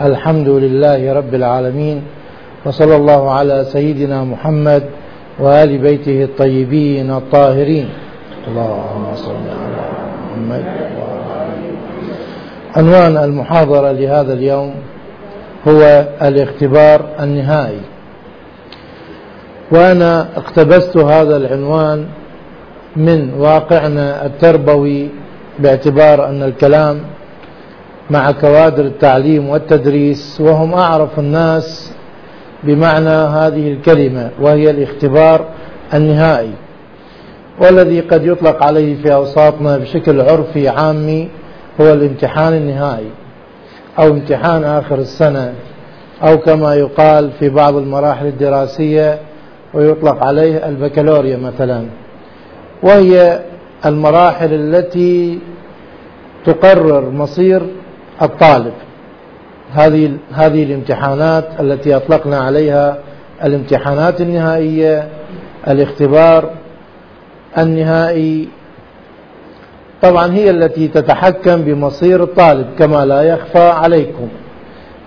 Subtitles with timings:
[0.00, 2.02] الحمد لله رب العالمين
[2.64, 4.82] وصلى الله على سيدنا محمد
[5.38, 7.88] وآل بيته الطيبين الطاهرين.
[8.48, 9.82] اللهم صل على
[10.26, 10.64] محمد
[12.76, 14.74] عنوان المحاضرة لهذا اليوم
[15.68, 17.80] هو الاختبار النهائي.
[19.72, 22.06] وأنا اقتبست هذا العنوان
[22.96, 25.08] من واقعنا التربوي
[25.58, 27.00] باعتبار أن الكلام
[28.10, 31.92] مع كوادر التعليم والتدريس وهم أعرف الناس
[32.64, 35.44] بمعنى هذه الكلمة وهي الاختبار
[35.94, 36.52] النهائي
[37.60, 41.28] والذي قد يطلق عليه في أوساطنا بشكل عرفي عامي
[41.80, 43.10] هو الامتحان النهائي
[43.98, 45.54] أو امتحان آخر السنة
[46.22, 49.18] أو كما يقال في بعض المراحل الدراسية
[49.74, 51.84] ويطلق عليه البكالوريا مثلا
[52.82, 53.40] وهي
[53.86, 55.38] المراحل التي
[56.46, 57.62] تقرر مصير
[58.22, 58.72] الطالب.
[59.72, 62.98] هذه هذه الامتحانات التي أطلقنا عليها
[63.44, 65.08] الامتحانات النهائية
[65.68, 66.50] الاختبار
[67.58, 68.48] النهائي.
[70.02, 74.28] طبعا هي التي تتحكم بمصير الطالب كما لا يخفى عليكم.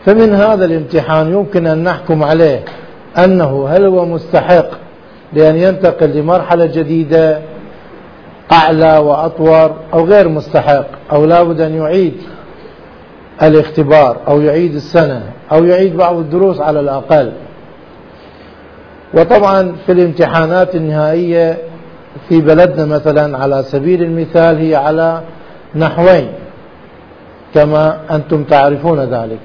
[0.05, 2.63] فمن هذا الامتحان يمكن أن نحكم عليه
[3.17, 4.69] أنه هل هو مستحق
[5.33, 7.41] لأن ينتقل لمرحلة جديدة
[8.51, 12.13] أعلى وأطور أو غير مستحق أو لابد أن يعيد؟
[13.43, 17.31] الاختبار أو يعيد السنة أو يعيد بعض الدروس على الأقل.
[19.13, 21.57] وطبعا في الامتحانات النهائية
[22.29, 25.21] في بلدنا مثلا على سبيل المثال هي على
[25.75, 26.31] نحوين
[27.53, 29.39] كما أنتم تعرفون ذلك.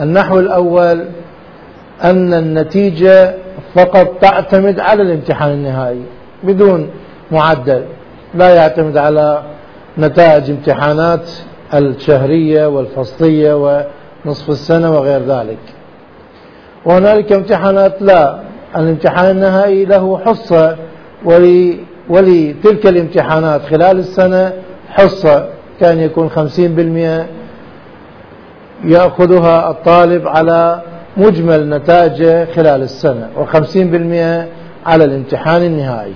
[0.00, 1.04] النحو الأول
[2.04, 3.34] أن النتيجة
[3.74, 6.02] فقط تعتمد على الامتحان النهائي
[6.42, 6.90] بدون
[7.30, 7.84] معدل
[8.34, 9.42] لا يعتمد على
[9.98, 11.30] نتائج امتحانات
[11.74, 13.54] الشهرية والفصلية
[14.24, 15.58] ونصف السنة وغير ذلك.
[16.84, 18.40] وهنالك امتحانات لا
[18.76, 20.76] الامتحان النهائي له حصة
[22.08, 24.52] ولتلك الامتحانات خلال السنة
[24.88, 25.48] حصة
[25.80, 27.26] كان يكون خمسين بالمئة
[28.84, 30.82] يأخذها الطالب على
[31.16, 34.46] مجمل نتائجه خلال السنة وخمسين بالمئة
[34.86, 36.14] على الامتحان النهائي.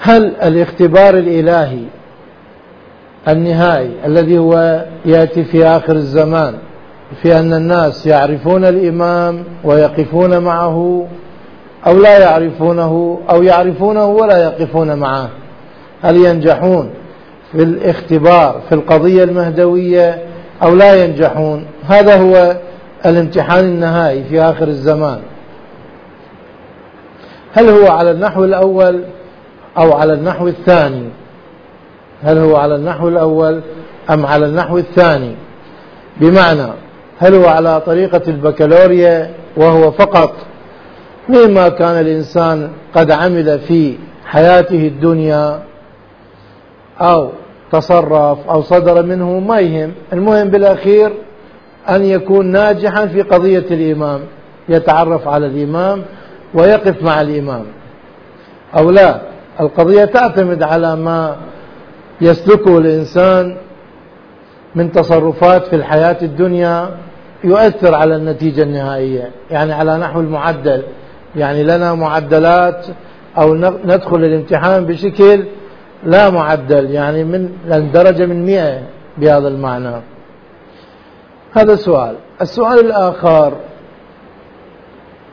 [0.00, 1.84] هل الاختبار الإلهي
[3.28, 6.54] النهائي الذي هو يأتي في آخر الزمان
[7.22, 11.06] في أن الناس يعرفون الإمام ويقفون معه
[11.86, 15.28] أو لا يعرفونه أو يعرفونه ولا يقفون معه.
[16.02, 16.90] هل ينجحون
[17.52, 20.22] في الاختبار في القضية المهدوية
[20.62, 22.56] أو لا ينجحون؟ هذا هو
[23.06, 25.18] الامتحان النهائي في آخر الزمان.
[27.52, 29.04] هل هو على النحو الأول
[29.78, 31.08] أو على النحو الثاني؟
[32.24, 33.60] هل هو على النحو الأول
[34.10, 35.34] أم على النحو الثاني؟
[36.20, 36.72] بمعنى
[37.18, 40.34] هل هو على طريقة البكالوريا وهو فقط
[41.28, 43.96] مما كان الإنسان قد عمل في
[44.26, 45.62] حياته الدنيا
[47.00, 47.30] أو
[47.72, 49.92] تصرف أو صدر منه ما يهم.
[50.12, 51.12] المهم بالأخير
[51.88, 54.20] أن يكون ناجحا في قضية الإمام
[54.68, 56.02] يتعرف على الإمام
[56.54, 57.64] ويقف مع الإمام.
[58.76, 59.20] أو لا
[59.60, 61.36] القضية تعتمد على ما
[62.24, 63.56] يسلكه الإنسان
[64.74, 66.90] من تصرفات في الحياة الدنيا
[67.44, 69.30] يؤثر على النتيجة النهائية.
[69.50, 70.82] يعني على نحو المعدل.
[71.36, 72.86] يعني لنا معدلات
[73.38, 75.44] أو ندخل الامتحان بشكل
[76.04, 76.90] لا معدل.
[76.90, 77.50] يعني من
[77.94, 78.82] درجة من مئة
[79.18, 80.00] بهذا المعنى.
[81.52, 82.14] هذا سؤال.
[82.40, 83.52] السؤال الآخر.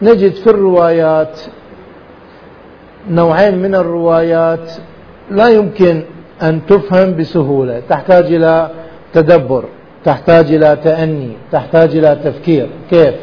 [0.01, 1.39] نجد في الروايات
[3.09, 4.71] نوعين من الروايات
[5.31, 6.03] لا يمكن
[6.43, 8.69] أن تفهم بسهولة تحتاج إلى
[9.13, 9.63] تدبر
[10.05, 12.69] تحتاج إلى تأني تحتاج إلى تفكير.
[12.89, 13.15] كيف؟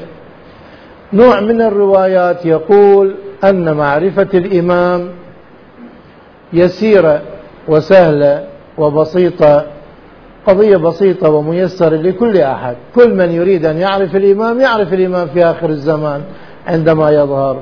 [1.13, 3.15] نوع من الروايات يقول
[3.45, 5.09] أن معرفة الإمام
[6.53, 7.23] يسيرة
[7.69, 8.45] وسهلة
[8.79, 9.67] وبسيطة
[10.47, 12.77] قضية بسيطة وميسرة لكل أحد.
[12.95, 16.23] كل من يريد أن يعرف الإمام يعرف الإمام في آخر الزمان
[16.67, 17.61] عندما يظهر.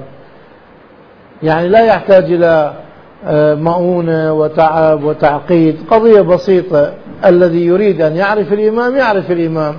[1.43, 2.73] يعني لا يحتاج إلى
[3.55, 5.77] مؤونة وتعب وتعقيد.
[5.91, 6.93] قضية بسيطة.
[7.25, 9.75] الذي يريد أن يعرف الإمام يعرف الإمام.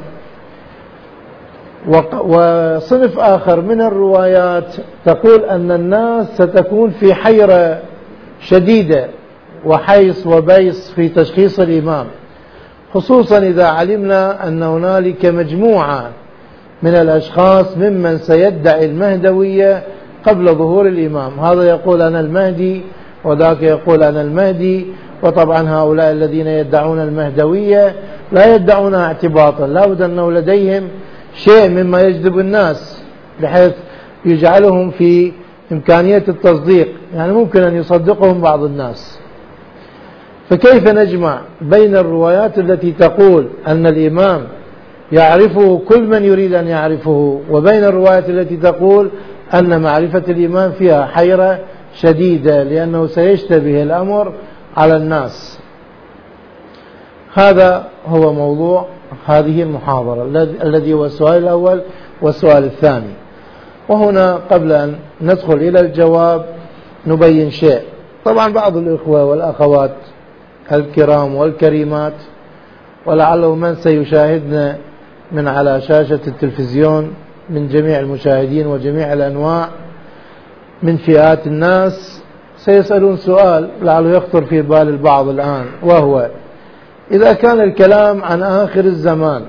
[2.23, 4.75] وصنف آخر من الروايات
[5.05, 7.79] تقول أن الناس ستكون في حيرة
[8.39, 9.07] شديدة
[9.65, 12.05] وحيص وبيص في تشخيص الإمام.
[12.93, 16.09] خصوصا إذا علمنا أن هنالك مجموعة
[16.83, 19.83] من الأشخاص ممن سيدعي المهدوية
[20.23, 21.39] قبل ظهور الإمام.
[21.39, 22.81] هذا يقول أنا المهدي
[23.27, 24.85] وذاك يقول أنا المهدي
[25.23, 27.95] وطبعا هؤلاء الذين يدعون المهدوية
[28.31, 30.87] لا يدعونها اعتباطا لا بد أنه لديهم
[31.35, 33.03] شيء مما يجذب الناس
[33.41, 33.73] بحيث
[34.25, 35.31] يجعلهم في
[35.71, 39.19] إمكانية التصديق يعني ممكن أن يصدقهم بعض الناس.
[40.49, 44.41] فكيف نجمع بين الروايات التي تقول أن الإمام
[45.11, 49.09] يعرفه كل من يريد أن يعرفه وبين الروايات التي تقول
[49.53, 51.59] أن معرفة الإمام فيها حيرة
[52.01, 54.33] شديدة لأنه سيشتبه الأمر
[54.77, 55.59] على الناس.
[57.33, 58.85] هذا هو موضوع
[59.25, 60.23] هذه المحاضرة.
[60.63, 61.81] الذي هو السؤال الأول
[62.21, 63.13] والسؤال الثاني.
[63.89, 66.45] وهنا قبل أن ندخل إلى الجواب
[67.07, 67.81] نبين شيء.
[68.25, 69.95] طبعا بعض الإخوة والأخوات
[70.71, 72.13] الكرام والكريمات
[73.05, 74.77] ولعله من سيشاهدنا
[75.31, 77.13] من على شاشة التلفزيون
[77.49, 79.69] من جميع المشاهدين وجميع الأنواع
[80.83, 82.21] من فئات الناس
[82.57, 86.29] سيسألون سؤال لعله يخطر في بال البعض الآن وهو
[87.11, 89.41] إذا كان الكلام عن آخر الزمان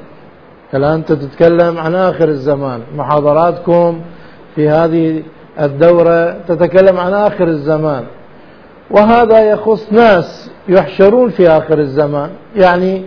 [0.75, 4.01] الآن أنت تتكلم عن آخر الزمان؟ محاضراتكم
[4.55, 5.23] في هذه
[5.61, 8.05] الدورة تتكلم عن آخر الزمان
[8.91, 13.03] وهذا يخص ناس يحشرون في آخر الزمان يعني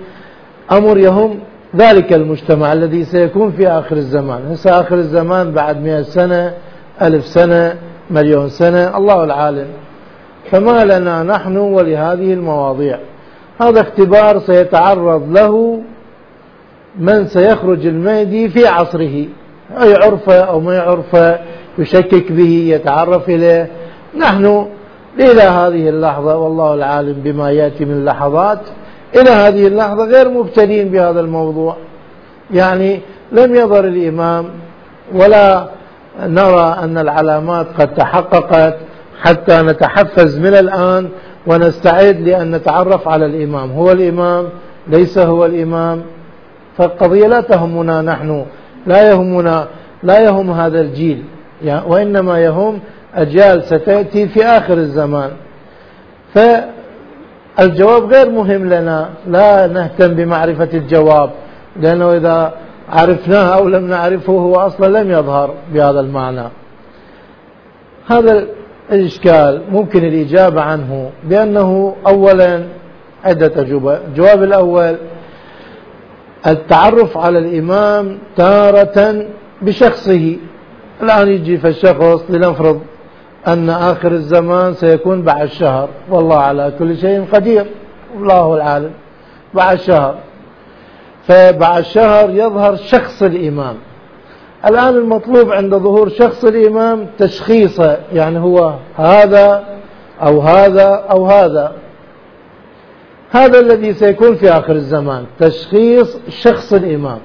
[0.72, 1.40] أمر يهم
[1.76, 4.52] ذلك المجتمع الذي سيكون في آخر الزمان.
[4.52, 6.54] هسه آخر الزمان بعد مئة سنة
[7.02, 7.76] ألف سنة
[8.10, 9.68] مليون سنة الله العالم.
[10.52, 13.00] فما لنا نحن ولهذه المواضيع.
[13.62, 15.82] هذا اختبار سيتعرض له
[17.00, 19.26] من سيخرج المهدي في عصره.
[19.82, 21.40] أي عرفة أو ما عرفة
[21.78, 23.72] يشكك به يتعرف إليه.
[24.18, 24.68] نحن
[25.20, 28.60] إلى هذه اللحظة والله العالم بما يأتي من لحظات
[29.16, 31.78] إلى هذه اللحظة غير مبتلين بهذا الموضوع.
[32.54, 33.00] يعني
[33.32, 34.46] لم يظهر الإمام
[35.14, 35.70] ولا
[36.20, 38.76] نرى أن العلامات قد تحققت
[39.22, 41.10] حتى نتحفز من الآن
[41.48, 43.72] ونستعد لأن نتعرف على الإمام.
[43.72, 44.50] هو الإمام
[44.88, 46.02] ليس هو الإمام.
[46.78, 48.46] فالقضية لا تهمنا نحن
[48.88, 49.68] لا يهمنا
[50.04, 51.24] لا يهم هذا الجيل
[51.88, 52.80] وإنما يهم
[53.16, 55.32] أجيال ستأتي في آخر الزمان.
[56.34, 59.10] فالجواب غير مهم لنا.
[59.28, 61.30] لا نهتم بمعرفة الجواب
[61.80, 62.54] لأنه إذا
[62.92, 66.48] عرفناه أو لم نعرفه هو أصلا لم يظهر بهذا المعنى.
[68.08, 68.46] هذا
[68.92, 72.64] الإشكال ممكن الإجابة عنه بأنه أولا
[73.24, 74.96] عدة أجوبة الجواب الأول
[76.48, 79.26] التعرف على الإمام تارة
[79.62, 80.38] بشخصه.
[81.04, 82.82] الآن يجي في الشخص لنفرض
[83.48, 85.90] أن آخر الزمان سيكون بعد شهر.
[86.10, 87.66] والله على كل شيء قدير.
[88.16, 88.92] الله العالم
[89.54, 90.16] بعد شهر.
[91.28, 93.76] فبعد شهر يظهر شخص الإمام.
[94.66, 99.64] الآن المطلوب عند ظهور شخص الإمام تشخيصه يعني هو هذا
[100.22, 101.72] أو هذا أو هذا.
[103.32, 107.20] هذا الذي سيكون في آخر الزمان تشخيص شخص الإمام.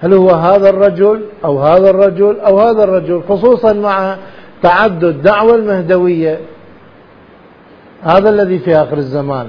[0.00, 4.16] هل هو هذا الرجل أو هذا الرجل أو هذا الرجل خصوصا مع
[4.62, 6.40] تعدد دعوة المهدوية.
[8.02, 9.48] هذا الذي في آخر الزمان.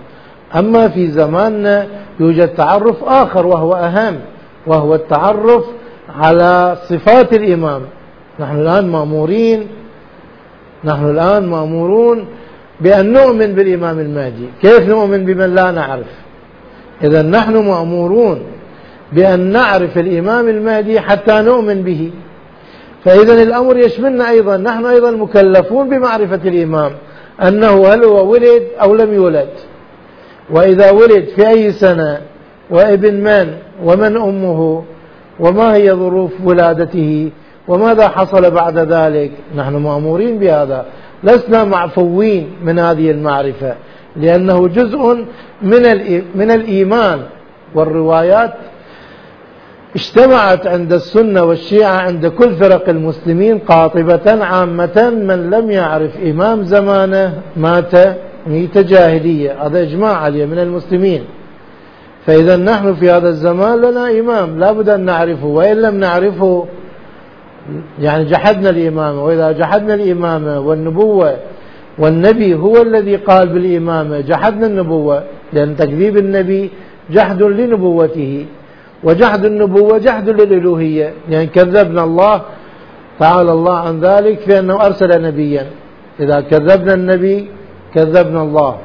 [0.55, 1.87] أما في زماننا
[2.19, 4.19] يوجد تعرف آخر وهو أهم
[4.67, 5.65] وهو التعرف
[6.15, 7.81] على صفات الإمام.
[8.39, 9.67] نحن الآن مأمورين
[10.83, 12.25] نحن الآن مأمورون
[12.81, 14.49] بأن نؤمن بالإمام المهدي.
[14.61, 16.11] كيف نؤمن بمن لا نعرف؟
[17.03, 18.41] إذا نحن مأمورون
[19.13, 22.11] بأن نعرف الإمام المهدي حتى نؤمن به.
[23.05, 24.57] فإذا الأمر يشملنا أيضا.
[24.57, 26.91] نحن أيضا مكلفون بمعرفة الإمام
[27.43, 29.49] أنه هل هو ولد أو لم يولد.
[30.51, 32.21] وإذا ولد في أي سنة
[32.69, 33.53] وابن من؟
[33.83, 34.83] ومن أمه؟
[35.39, 37.29] وما هي ظروف ولادته؟
[37.67, 40.85] وماذا حصل بعد ذلك؟ نحن مأمورين بهذا.
[41.23, 43.75] لسنا معفوين من هذه المعرفة
[44.15, 45.25] لأنه جزء
[45.61, 45.81] من
[46.35, 47.19] من الإيمان.
[47.75, 48.53] والروايات
[49.95, 57.41] اجتمعت عند السنة والشيعة عند كل فرق المسلمين قاطبة عامة من لم يعرف إمام زمانه
[57.57, 57.93] مات
[58.47, 61.23] ميت جاهلية هذا إجماع عليه من المسلمين.
[62.25, 66.65] فإذا نحن في هذا الزمان لنا إمام لا بد أن نعرفه وإن لم نعرفه
[67.99, 69.23] يعني جحدنا الإمامة.
[69.23, 71.35] وإذا جحدنا الإمامة والنبوة
[71.97, 76.69] والنبي هو الذي قال بالإمامة جحدنا النبوة لأن تكذيب النبي
[77.09, 78.45] جحد لنبوته
[79.03, 81.13] وجحد النبوة جحد للألوهية.
[81.29, 82.41] يعني كذبنا الله
[83.19, 85.65] تعالى الله عن ذلك في أنه أرسل نبيا.
[86.19, 87.47] إذا كذبنا النبي
[87.95, 88.77] كذبنا الله.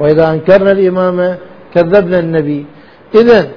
[0.00, 1.36] وإذا أنكرنا الإمامة
[1.74, 2.66] كذبنا النبي.
[3.14, 3.48] إذا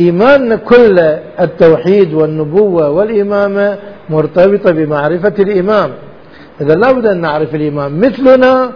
[0.00, 0.98] إيماننا كل
[1.40, 3.78] التوحيد والنبوة والإمامة
[4.10, 5.90] مرتبطة بمعرفة الإمام.
[6.60, 8.00] إذا لابد أن نعرف الإمام.
[8.00, 8.72] مثلنا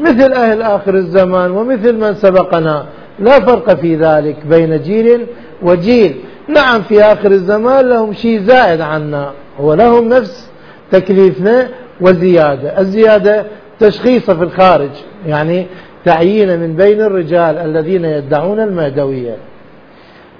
[0.00, 2.86] مثل أهل آخر الزمان ومثل من سبقنا.
[3.18, 5.26] لا فرق في ذلك بين جيل
[5.62, 6.14] وجيل.
[6.48, 9.32] نعم في آخر الزمان لهم شيء زائد عنا.
[9.58, 10.50] ولهم نفس
[10.92, 11.68] تكليفنا
[12.00, 12.80] وزيادة.
[12.80, 13.46] الزيادة
[13.80, 14.90] تشخيص في الخارج
[15.26, 15.66] يعني
[16.04, 19.36] تعيين من بين الرجال الذين يدعون المهدوية.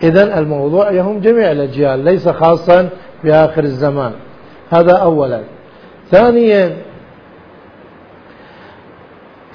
[0.03, 2.89] إذا الموضوع يهم جميع الأجيال ليس خاصا
[3.25, 4.13] بآخر الزمان.
[4.71, 5.41] هذا أولا.
[6.11, 6.77] ثانيا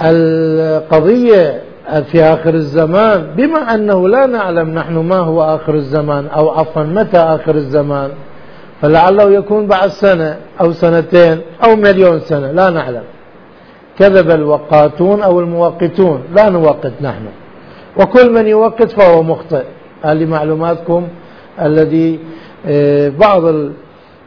[0.02, 1.62] القضية
[2.12, 7.18] في آخر الزمان بما أنه لا نعلم نحن ما هو آخر الزمان أو عفوا متى
[7.18, 8.12] آخر الزمان
[8.82, 13.04] فلعله يكون بعد سنة أو سنتين أو مليون سنة لا نعلم.
[14.00, 16.22] كذب الوقاتون أو الموقتون.
[16.36, 17.26] لا نوقت نحن.
[18.00, 19.64] وكل من يوقت فهو مخطئ.
[20.04, 21.08] هذه معلوماتكم
[21.62, 22.20] الذي
[22.68, 23.44] آه، بعض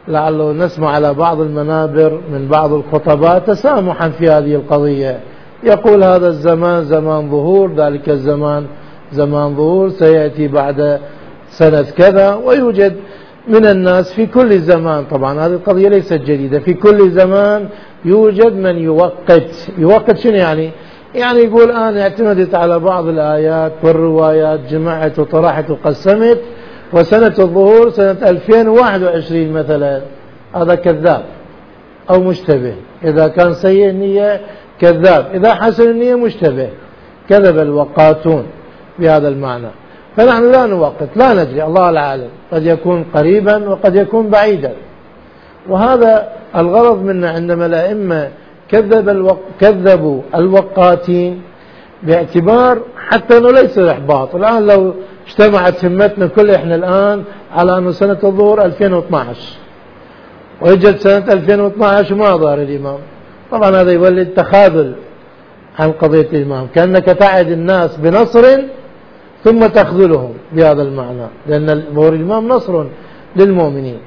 [0.07, 5.19] لعله نسمع على بعض المنابر من بعض الخطباء تسامحا في هذه القضية.
[5.63, 8.65] يقول هذا الزمان زمان ظهور ذلك الزمان
[9.11, 10.99] زمان ظهور سيأتي بعد
[11.49, 12.95] سنة كذا ويوجد
[13.49, 15.05] من الناس في كل زمان.
[15.05, 16.59] طبعا هذه القضية ليست جديدة.
[16.59, 17.69] في كل زمان
[18.05, 19.69] يوجد من يوقت.
[19.77, 20.71] يوقت شنو يعني؟
[21.15, 26.39] يعني يقول أنا اعتمدت على بعض الآيات والروايات جمعت وطرحت وقسمت
[26.93, 30.01] وسنة الظهور سنة 2021 مثلا.
[30.55, 31.23] هذا كذاب
[32.09, 32.73] أو مشتبه.
[33.03, 34.41] إذا كان سيء النية
[34.81, 35.25] كذاب.
[35.33, 36.69] إذا حسن النية مشتبه.
[37.29, 38.45] كذب الوقاتون
[38.99, 39.69] بهذا المعنى.
[40.19, 41.63] فنحن لا نوقت لا ندري.
[41.63, 44.73] الله العالم قد يكون قريبا وقد يكون بعيدا.
[45.69, 48.27] وهذا الغرض منا عندما الأئمة
[48.69, 49.39] كذب الوق...
[49.61, 51.41] كذبوا الوقاتين
[52.03, 54.35] باعتبار حتى أنه ليس إحباط.
[54.35, 54.93] الآن لو
[55.27, 59.41] اجتمعت همتنا كل إحنا الآن على أنه سنة الظهور 2012
[60.61, 62.99] ويجد سنة 2012 ما ظهر الإمام.
[63.51, 64.95] طبعا هذا يولد تخاذل
[65.79, 66.67] عن قضية الإمام.
[66.75, 68.45] كأنك تعد الناس بنصر
[69.43, 72.85] ثم تخذلهم بهذا المعنى لأن ظهور الإمام نصر
[73.35, 73.99] للمؤمنين.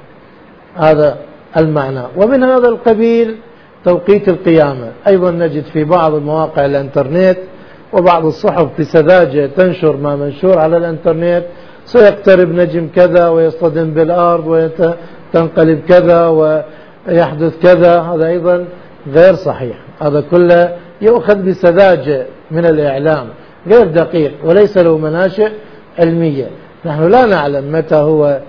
[0.77, 1.17] هذا
[1.57, 2.03] المعنى.
[2.17, 3.37] ومن هذا القبيل
[3.85, 4.93] توقيت القيامة.
[5.07, 7.39] أيضا نجد في بعض مواقع الإنترنت
[7.93, 11.45] وبعض الصحف بسذاجة تنشر ما منشور على الإنترنت.
[11.85, 18.01] سيقترب نجم كذا ويصطدم بالأرض وتنقلب كذا ويحدث كذا.
[18.01, 18.65] هذا أيضا
[19.09, 19.77] غير صحيح.
[20.03, 23.27] هذا كله يؤخذ بسذاجة من الإعلام.
[23.67, 25.51] غير دقيق وليس له مناشئ
[25.99, 26.47] علمية.
[26.85, 28.41] نحن لا نعلم متى هو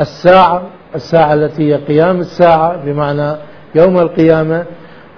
[0.00, 0.62] الساعة
[0.94, 3.36] الساعة التي هي قيام الساعة بمعنى
[3.74, 4.64] يوم القيامة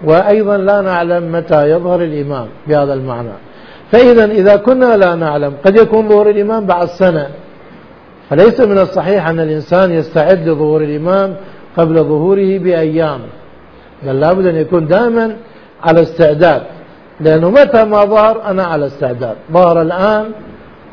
[0.05, 3.33] وأيضا لا نعلم متى يظهر الإمام بهذا المعنى.
[3.93, 7.29] فإذا إذا كنا لا نعلم قد يكون ظهور الإمام بعد سنة.
[8.31, 11.37] فليس من الصحيح أن الإنسان يستعد لظهور الإمام
[11.77, 13.21] قبل ظهوره بأيام.
[14.03, 15.37] بل لابد أن يكون دائما
[15.83, 16.63] على استعداد.
[17.23, 19.37] لأنه متى ما ظهر أنا على استعداد.
[19.53, 20.25] ظهر الآن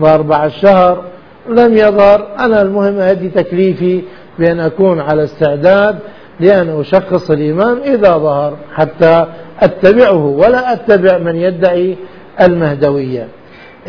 [0.02, 1.04] ظهر بعد شهر
[1.50, 2.28] لم يظهر.
[2.40, 4.02] أنا المهم هذه تكليفي
[4.40, 6.00] بأن أكون على استعداد
[6.40, 9.26] لأن أشخص الإمام إذا ظهر حتى
[9.60, 11.98] أتبعه ولا أتبع من يدعي
[12.42, 13.28] المهدوية.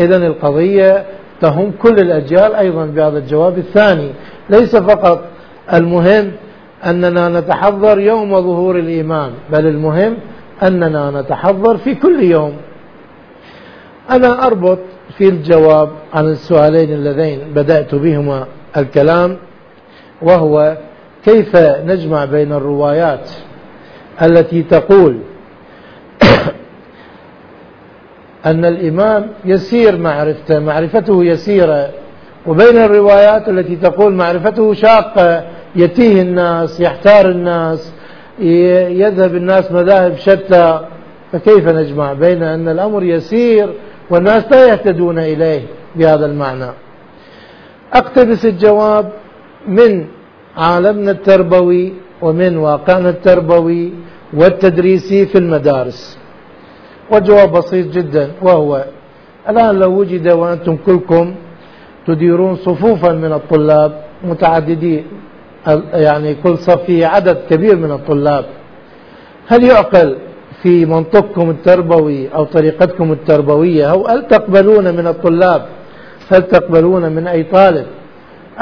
[0.00, 1.04] إذا القضية
[1.40, 4.11] تهم كل الأجيال أيضا بهذا الجواب الثاني.
[4.50, 5.20] ليس فقط
[5.75, 6.32] المهم
[6.87, 10.16] أننا نتحضر يوم ظهور الإمام بل المهم
[10.62, 12.56] أننا نتحضر في كل يوم.
[14.10, 14.78] أنا أربط
[15.18, 19.36] في الجواب عن السؤالين اللذين بدأت بهما الكلام
[20.22, 20.76] وهو
[21.24, 23.30] كيف نجمع بين الروايات
[24.22, 25.20] التي تقول
[28.46, 31.90] أن الإمام يسير معرفته معرفته يسيرة
[32.46, 35.44] وبين الروايات التي تقول معرفته شاقة
[35.76, 37.92] يتيه الناس يحتار الناس
[38.40, 40.80] يذهب الناس مذاهب شتى
[41.32, 43.68] فكيف نجمع بين أن الأمر يسير
[44.11, 45.62] والناس لا يهتدون إليه
[45.97, 46.70] بهذا المعنى؟
[47.92, 49.12] أقتبس الجواب
[49.68, 50.06] من
[50.56, 51.92] عالمنا التربوي
[52.23, 53.92] ومن واقعنا التربوي
[54.35, 56.18] والتدريسي في المدارس.
[57.12, 58.85] وجواب بسيط جدا وهو
[59.49, 61.35] الآن لو وجد وأنتم كلكم
[62.06, 63.92] تديرون صفوفا من الطلاب
[64.25, 65.04] متعددين
[65.92, 68.44] يعني كل صف فيه عدد كبير من الطلاب.
[69.48, 70.16] هل يعقل
[70.62, 75.62] في منطقكم التربوي أو طريقتكم التربوية أو هل تقبلون من الطلاب؟
[76.30, 77.86] هل تقبلون من أي طالب؟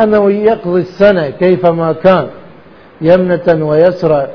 [0.02, 2.26] أنه يقضي السنة كيفما كان
[3.00, 4.26] يمنة ويسرى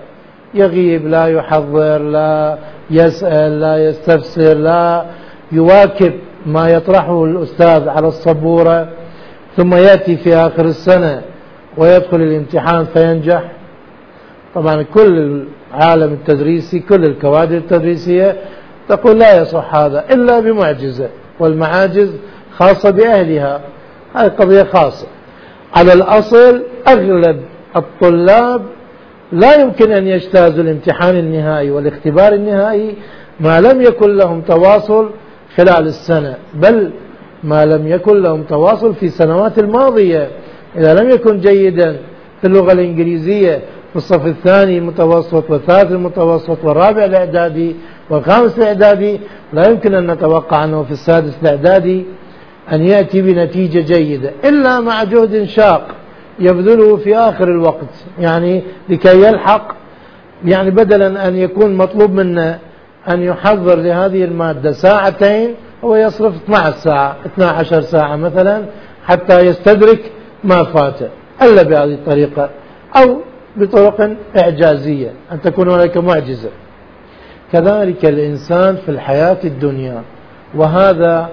[0.53, 2.58] يغيب لا يحضر لا
[2.89, 5.05] يسأل لا يستفسر لا
[5.51, 6.13] يواكب
[6.46, 8.88] ما يطرحه الأستاذ على الصبورة
[9.58, 11.22] ثم يأتي في آخر السنة
[11.77, 13.51] ويدخل الامتحان فينجح.
[14.56, 18.36] طبعا كل العالم التدريسي كل الكوادر التدريسية
[18.89, 22.15] تقول لا يصح هذا إلا بمعجزة والمعاجز
[22.58, 23.62] خاصة بأهلها.
[24.15, 25.08] هذه قضية خاصة.
[25.75, 27.42] على الأصل أغلب
[27.75, 28.62] الطلاب
[29.32, 32.96] لا يمكن أن يجتازوا الامتحان النهائي والاختبار النهائي
[33.39, 35.10] ما لم يكن لهم تواصل
[35.56, 36.92] خلال السنة بل
[37.44, 40.27] ما لم يكن لهم تواصل في السنوات الماضية.
[40.77, 41.98] إذا لم يكن جيدا
[42.42, 47.75] في اللغة الإنجليزية في الصف الثاني المتوسط والثالث المتوسط والرابع الإعدادي
[48.10, 49.20] والخامس الإعدادي
[49.53, 52.06] لا يمكن أن نتوقع أنه في السادس الإعدادي
[52.72, 55.88] أن يأتي بنتيجة جيدة إلا مع جهد شاق
[56.39, 59.75] يبذله في آخر الوقت يعني لكي يلحق
[60.46, 62.60] يعني بدلا أن يكون مطلوب منه
[63.10, 68.65] أن يحضر لهذه المادة ساعتين هو يصرف 12 ساعة 12 ساعة مثلا
[69.06, 70.12] حتى يستدرك
[70.44, 71.10] ما فاته
[71.42, 72.50] إلا بهذه الطريقة
[72.98, 73.18] أو
[73.58, 76.50] بطرق إعجازية أن تكون هناك معجزة.
[77.54, 80.02] كذلك الإنسان في الحياة الدنيا
[80.56, 81.30] وهذا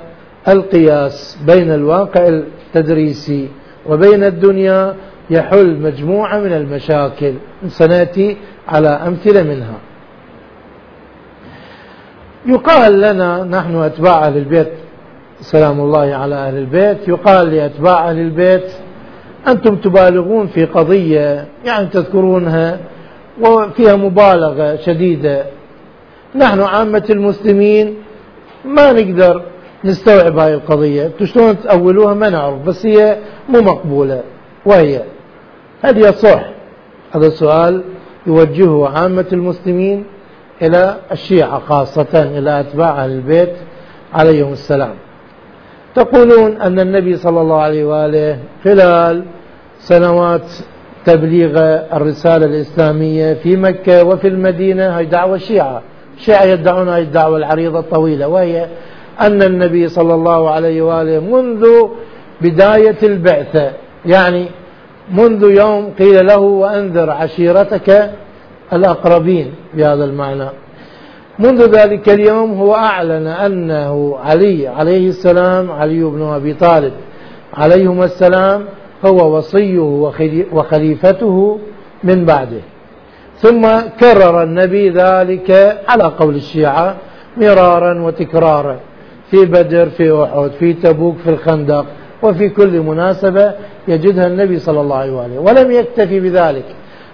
[0.49, 3.49] القياس بين الواقع التدريسي
[3.87, 4.95] وبين الدنيا
[5.31, 7.35] يحل مجموعة من المشاكل
[7.69, 8.37] سنأتي
[8.69, 9.79] على أمثلة منها.
[12.47, 14.69] يقال لنا نحن أتباع أهل البيت
[15.40, 18.73] سلام الله على أهل البيت يقال لأتباع أهل البيت
[19.49, 22.78] أنتم تبالغون في قضية يعني تذكرونها
[23.40, 25.44] وفيها مبالغة شديدة.
[26.35, 27.94] نحن عامة المسلمين
[28.64, 29.42] ما نقدر
[29.85, 31.11] نستوعب هاي القضية.
[31.25, 33.16] شلون تأولوها ما نعرف بس هي
[33.49, 34.23] مو مقبولة
[34.66, 35.02] وهي
[35.82, 36.44] هذه صح؟
[37.12, 37.82] هذا السؤال
[38.26, 40.04] يوجهه عامة المسلمين
[40.62, 43.52] إلى الشيعة خاصة إلى أتباع البيت
[44.14, 44.94] عليهم السلام.
[45.94, 49.25] تقولون أن النبي صلى الله عليه وآله خلال
[49.78, 50.52] سنوات
[51.04, 51.52] تبليغ
[51.92, 55.82] الرسالة الإسلامية في مكة وفي المدينة هي دعوة الشيعة
[56.16, 58.66] الشيعة يدعون هذه الدعوة العريضة الطويلة وهي
[59.20, 61.66] أن النبي صلى الله عليه وآله منذ
[62.40, 63.73] بداية البعثة
[64.06, 64.47] يعني
[65.11, 68.11] منذ يوم قيل له وأنذر عشيرتك
[68.73, 70.49] الأقربين بهذا المعنى.
[71.41, 76.93] منذ ذلك اليوم هو أعلن أنه علي عليه السلام علي بن أبي طالب
[77.55, 78.65] عليهما السلام
[79.07, 79.79] هو وصيه
[80.53, 81.59] وخليفته
[82.05, 82.61] من بعده.
[83.37, 83.69] ثم
[84.00, 86.97] كرر النبي ذلك على قول الشيعة
[87.37, 88.76] مرارا وتكرارا
[89.31, 91.87] في بدر في أحد في تبوك في الخندق
[92.23, 93.55] وفي كل مناسبة
[93.89, 96.65] يجدها النبي صلى الله عليه وآله ولم يكتفي بذلك.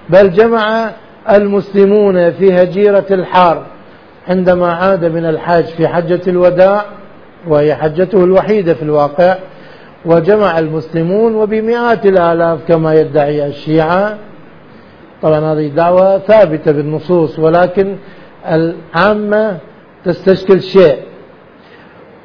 [0.09, 0.91] بل جمع
[1.31, 3.76] المسلمون في هجيرة الحار.
[4.29, 6.85] عندما عاد من الحج في حجة الوداع
[7.49, 9.37] وهي حجته الوحيدة في الواقع
[10.05, 14.19] وجمع المسلمون وبمئات الآلاف كما يدعي الشيعة.
[15.23, 17.97] طبعا هذه دعوة ثابتة بالنصوص ولكن
[18.47, 19.59] العامة
[20.05, 20.99] تستشكل شيء.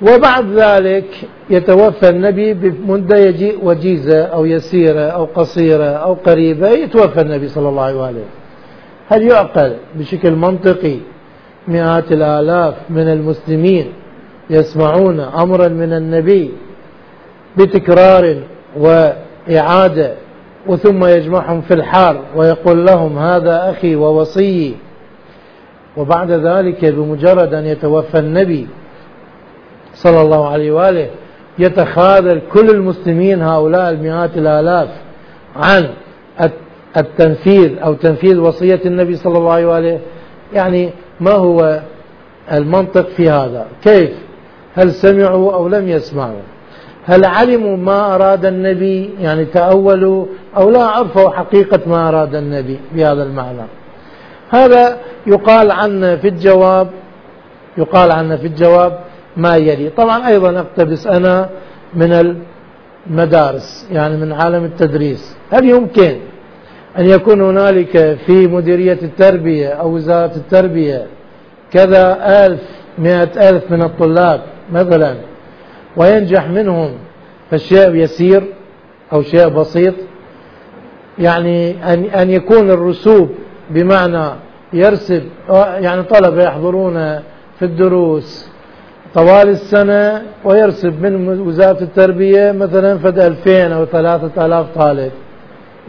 [0.01, 1.05] وبعد ذلك
[1.49, 7.83] يتوفى النبي بمدة يجيء وجيزة أو يسيرة أو قصيرة أو قريبة يتوفى النبي صلى الله
[7.83, 8.23] عليه وآله
[9.07, 10.97] هل يعقل بشكل منطقي
[11.67, 13.93] مئات الآلاف من المسلمين
[14.49, 16.51] يسمعون أمرا من النبي
[17.57, 18.37] بتكرار
[18.77, 20.13] وإعادة
[20.67, 24.75] وثم يجمعهم في الحار ويقول لهم هذا أخي ووصيي.
[25.97, 28.67] وبعد ذلك بمجرد أن يتوفى النبي
[29.93, 31.09] صلى الله عليه وآله
[31.59, 34.89] يتخاذل كل المسلمين هؤلاء المئات الآلاف
[35.55, 35.89] عن
[36.97, 39.99] التنفيذ أو تنفيذ وصية النبي صلى الله عليه وآله.
[40.53, 40.89] يعني
[41.21, 41.81] ما هو
[42.51, 44.11] المنطق في هذا؟ كيف؟
[44.73, 46.41] هل سمعوا أو لم يسمعوا؟
[47.05, 50.25] هل علموا ما أراد النبي؟ يعني تأولوا
[50.57, 53.65] أو لا عرفوا حقيقة ما أراد النبي بهذا المعنى؟
[54.49, 56.87] هذا يقال عنا في الجواب
[57.77, 58.99] يقال عنا في الجواب
[59.37, 59.89] ما يلي.
[59.89, 61.49] طبعا أيضا أقتبس أنا
[61.93, 62.37] من
[63.09, 65.37] المدارس يعني من عالم التدريس.
[65.51, 66.17] هل يمكن
[66.97, 71.05] أن يكون هنالك في مديرية التربية أو وزارة التربية
[71.71, 72.61] كذا ألف
[72.97, 75.15] مئة ألف من الطلاب مثلا
[75.97, 76.91] وينجح منهم
[77.51, 78.43] فالشيء يسير
[79.13, 79.93] أو شيء بسيط.
[81.19, 83.29] يعني أن أن يكون الرسوب
[83.69, 84.29] بمعنى
[84.73, 85.23] يرسب
[85.79, 86.93] يعني طلبة يحضرون
[87.59, 88.47] في الدروس
[89.13, 95.11] طوال السنة ويرسب من وزارة التربية مثلا فد 2000 أو 3000 طالب.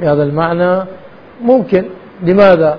[0.01, 0.85] بهذا المعنى
[1.43, 1.85] ممكن.
[2.23, 2.79] لماذا؟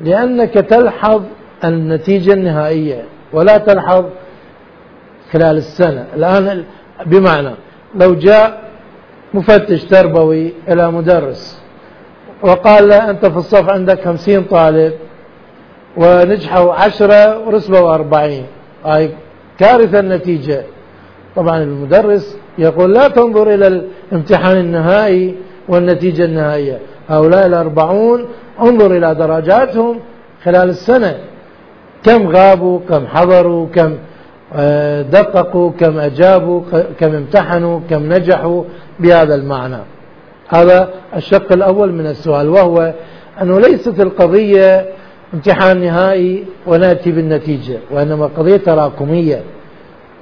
[0.00, 1.22] لأنك تلحظ
[1.64, 4.04] النتيجة النهائية ولا تلحظ
[5.32, 6.06] خلال السنة.
[6.16, 6.64] الآن
[7.06, 7.54] بمعنى
[7.94, 8.60] لو جاء
[9.34, 11.62] مفتش تربوي إلى مدرس
[12.42, 14.92] وقال له أنت في الصف عندك خمسين طالب
[15.96, 18.46] ونجحوا عشرة ورسبوا أربعين.
[18.84, 19.10] هاي
[19.58, 20.64] كارثة النتيجة.
[21.36, 23.66] طبعا المدرس يقول لا تنظر إلى
[24.12, 25.34] الامتحان النهائي
[25.70, 26.78] والنتيجة النهائية.
[27.08, 28.24] هؤلاء الأربعون
[28.60, 29.98] انظر إلى درجاتهم
[30.44, 31.16] خلال السنة.
[32.04, 33.96] كم غابوا كم حضروا كم
[34.54, 36.62] آه، دققوا كم أجابوا
[37.00, 38.64] كم امتحنوا كم نجحوا
[39.00, 39.82] بهذا المعنى.
[40.48, 42.92] هذا الشق الأول من السؤال وهو
[43.42, 44.86] أنه ليست القضية
[45.34, 49.42] امتحان نهائي ونأتي بالنتيجة وإنما قضية تراكمية.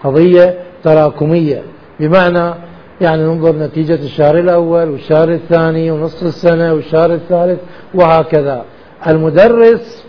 [0.05, 1.63] قضية تراكمية.
[2.01, 2.55] بمعنى
[3.01, 7.61] يعني ننظر نتيجة الشهر الأول والشهر الثاني ونصف السنة والشهر الثالث
[7.95, 8.65] وهكذا.
[9.09, 10.05] المدرس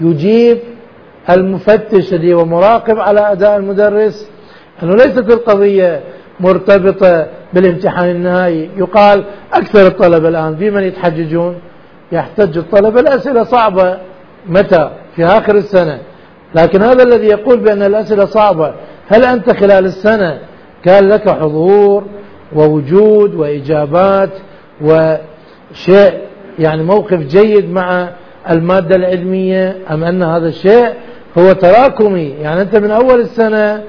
[0.00, 0.58] يجيب
[1.30, 4.30] المفتش الذي هو مراقب على أداء المدرس.
[4.82, 6.00] أنه ليست القضية
[6.40, 8.70] مرتبطة بالامتحان النهائي.
[8.76, 11.56] يقال أكثر الطلبة الآن بمن يتحججون؟
[12.12, 13.00] يحتج الطلبة.
[13.00, 13.98] الأسئلة صعبة.
[14.48, 15.98] متى؟ في آخر السنة.
[16.54, 18.74] لكن هذا الذي يقول بأن الأسئلة صعبة.
[19.08, 20.38] هل أنت خلال السنة
[20.84, 22.04] كان لك حضور
[22.56, 24.30] ووجود وإجابات
[24.80, 26.20] وشيء
[26.58, 28.08] يعني موقف جيد مع
[28.50, 30.92] المادة العلمية أم أن هذا الشيء
[31.38, 33.82] هو تراكمي؟ يعني أنت من أول السنة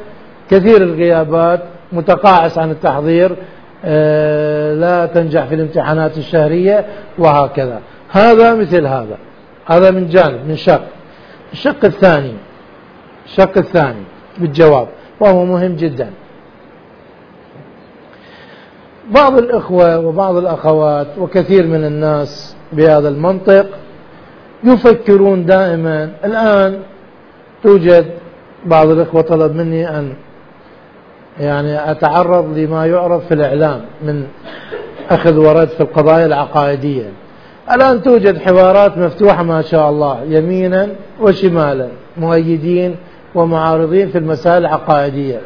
[0.50, 1.60] كثير الغيابات
[1.92, 3.36] متقاعس عن التحضير
[3.86, 6.86] آه، لا تنجح في الامتحانات الشهرية
[7.18, 7.80] وهكذا.
[8.10, 9.18] هذا مثل هذا.
[9.66, 10.82] هذا من جانب من شق.
[11.54, 12.34] الشق الثاني
[13.26, 14.04] الشق الثاني
[14.38, 14.88] بالجواب
[15.20, 16.10] وهو مهم جدا.
[19.12, 23.66] بعض الإخوة وبعض الأخوات وكثير من الناس بهذا المنطق
[24.64, 26.80] يفكرون دائما الآن
[27.64, 28.06] توجد
[28.66, 30.14] بعض الإخوة طلب مني أن
[31.40, 34.24] يعني أتعرض لما يعرف في الإعلام من
[35.10, 37.10] أخذ ورد في القضايا العقائدية.
[37.76, 40.90] الآن توجد حوارات مفتوحة ما شاء الله يمينا
[41.22, 42.96] وشمالا مؤيدين
[43.36, 45.42] ومعارضين في المسائل العقائدية.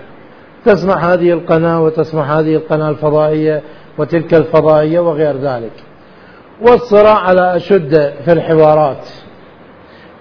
[0.66, 3.62] تسمع هذه القناة وتسمع هذه القناة الفضائية
[3.98, 5.72] وتلك الفضائية وغير ذلك.
[6.62, 9.08] والصراع على أشد في الحوارات.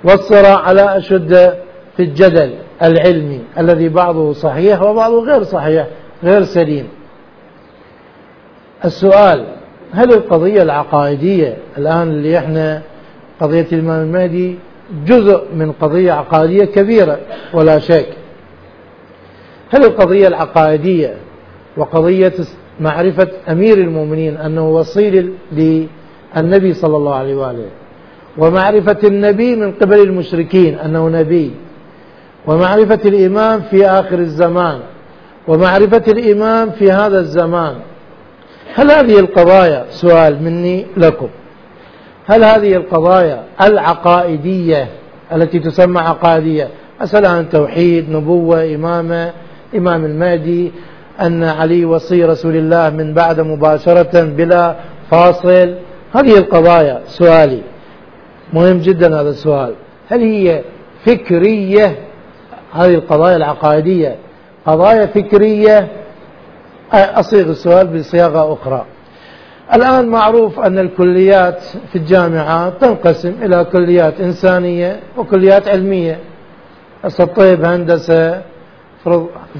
[0.04, 1.54] والصراع على أشد
[1.96, 5.86] في الجدل العلمي الذي بعضه صحيح وبعضه غير صحيح
[6.24, 6.88] غير سليم.
[8.84, 9.46] السؤال
[9.92, 12.82] هل القضية العقائدية الآن اللي إحنا
[13.40, 14.58] قضية الإمام المهدي
[15.06, 17.18] جزء من قضية عقائدية كبيرة؟
[17.54, 18.06] ولا شك.
[19.70, 21.14] هل القضية العقائدية
[21.76, 22.32] وقضية
[22.80, 27.68] معرفة أمير المؤمنين أنه وصيل للنبي صلى الله عليه وآله؟
[28.38, 31.50] ومعرفة النبي من قبل المشركين أنه نبي؟
[32.46, 34.80] ومعرفة الإمام في آخر الزمان؟
[35.48, 37.74] ومعرفة الإمام في هذا الزمان؟
[38.74, 41.28] هل هذه القضايا سؤال مني لكم
[42.26, 44.88] هل هذه القضايا العقائدية
[45.32, 46.68] التي تسمى عقائدية؟
[47.00, 49.32] مسألة عن توحيد نبوة إمامة
[49.76, 50.72] إمام المهدي
[51.20, 54.76] أن علي وصي رسول الله من بعد مباشرة بلا
[55.10, 55.74] فاصل.
[56.14, 57.62] هذه القضايا سؤالي.
[58.52, 59.74] مهم جدا هذا السؤال.
[60.08, 60.62] هل هي
[61.06, 61.98] فكرية؟
[62.72, 64.16] هذه القضايا العقائدية.
[64.66, 65.88] قضايا فكرية؟
[66.92, 68.84] أصيغ السؤال بصياغة أخرى.
[69.74, 76.18] الآن معروف أن الكليات في الجامعات تنقسم إلى كليات إنسانية وكليات علمية.
[77.04, 78.42] الطب هندسة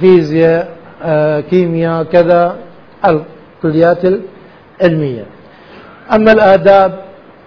[0.01, 0.69] فيزياء
[1.03, 2.57] آه، كيمياء كذا
[3.05, 5.25] الكليات العلمية.
[6.13, 7.05] أما الآداب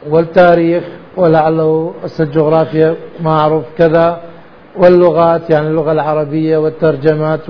[0.10, 0.83] والتاريخ
[1.17, 4.21] ولعله الجغرافيا معروف كذا
[4.75, 7.49] واللغات يعني اللغة العربية والترجمات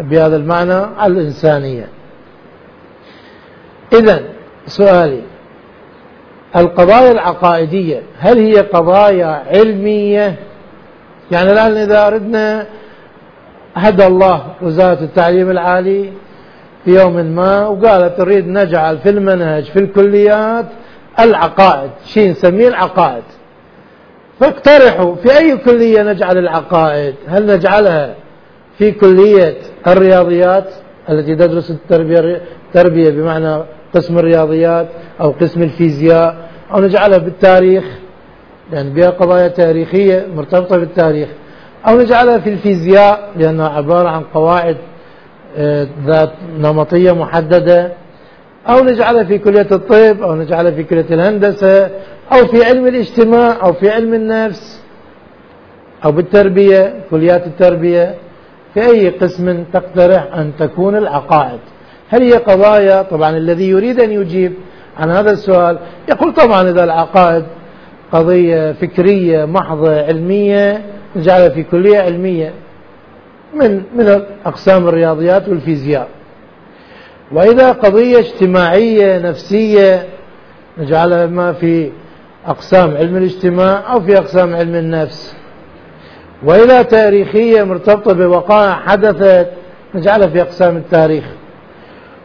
[0.00, 1.88] بهذا المعنى الإنسانية.
[3.92, 4.22] إذا
[4.66, 5.22] سؤالي
[6.56, 10.36] القضايا العقائدية هل هي قضايا علمية؟
[11.30, 12.66] يعني الآن إذا أردنا
[13.76, 16.12] هدى الله وزارة التعليم العالي
[16.84, 20.66] في يوم ما وقالت تريد نجعل في المنهج في الكليات
[21.20, 21.90] العقائد.
[22.04, 23.22] شيء نسميه العقائد.
[24.40, 28.14] فاقترحوا في أي كلية نجعل العقائد؟ هل نجعلها
[28.78, 30.64] في كلية الرياضيات
[31.10, 33.62] التي تدرس التربية التربية بمعنى
[33.94, 34.86] قسم الرياضيات
[35.20, 36.36] أو قسم الفيزياء
[36.74, 37.84] أو نجعلها بالتاريخ؟
[38.72, 41.28] لأن بها قضايا تاريخية مرتبطة بالتاريخ.
[41.88, 44.76] أو نجعلها في الفيزياء لأنها عبارة عن قواعد
[45.58, 47.92] آه، ذات نمطية محددة.
[48.68, 51.90] أو نجعلها في كلية الطب أو نجعلها في كلية الهندسة
[52.32, 54.82] أو في علم الاجتماع أو في علم النفس
[56.04, 58.14] أو بالتربية كليات التربية.
[58.74, 61.60] في أي قسم تقترح أن تكون العقائد.
[62.08, 64.52] هل هي قضايا؟ طبعا الذي يريد أن يجيب
[64.98, 67.44] عن هذا السؤال يقول طبعا إذا العقائد
[68.12, 70.82] قضية فكرية محضة علمية
[71.16, 72.52] نجعلها في كلية علمية
[73.54, 76.08] من من أقسام الرياضيات والفيزياء.
[77.32, 80.06] وإذا قضية اجتماعية نفسية
[80.78, 81.90] نجعلها ما في
[82.46, 85.36] أقسام علم الاجتماع أو في أقسام علم النفس.
[86.44, 89.48] وإذا تاريخية مرتبطة بوقائع حدثت
[89.94, 91.24] نجعلها في أقسام التاريخ.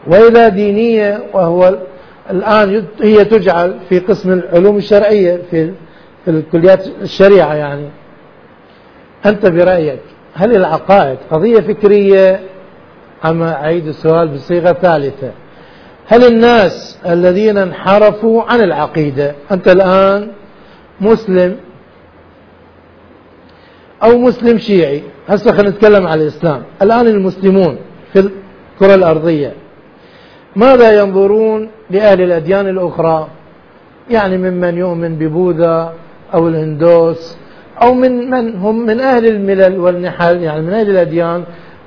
[0.08, 1.78] وإذا دينية وهو
[2.32, 5.72] الآن هي تجعل في قسم العلوم الشرعية في
[6.26, 7.89] في الكليات الشريعة يعني.
[9.26, 10.00] أنت برأيك
[10.34, 12.40] هل العقائد قضية فكرية
[13.26, 15.32] أم أعيد السؤال بصيغة ثالثة؟
[16.08, 20.32] هل الناس الذين انحرفوا عن العقيدة أنت الآن
[21.02, 21.58] مسلم
[24.04, 26.64] أو مسلم شيعي هسه خلينا نتكلم عن الإسلام.
[26.82, 27.78] الآن المسلمون
[28.14, 29.54] في الكرة الأرضية
[30.56, 33.28] ماذا ينظرون لأهل الأديان الأخرى؟
[34.10, 35.94] يعني ممن يؤمن ببوذا
[36.34, 37.38] أو الهندوس
[37.82, 41.44] أو من من هم من أهل الملل والنحل يعني من أهل الأديان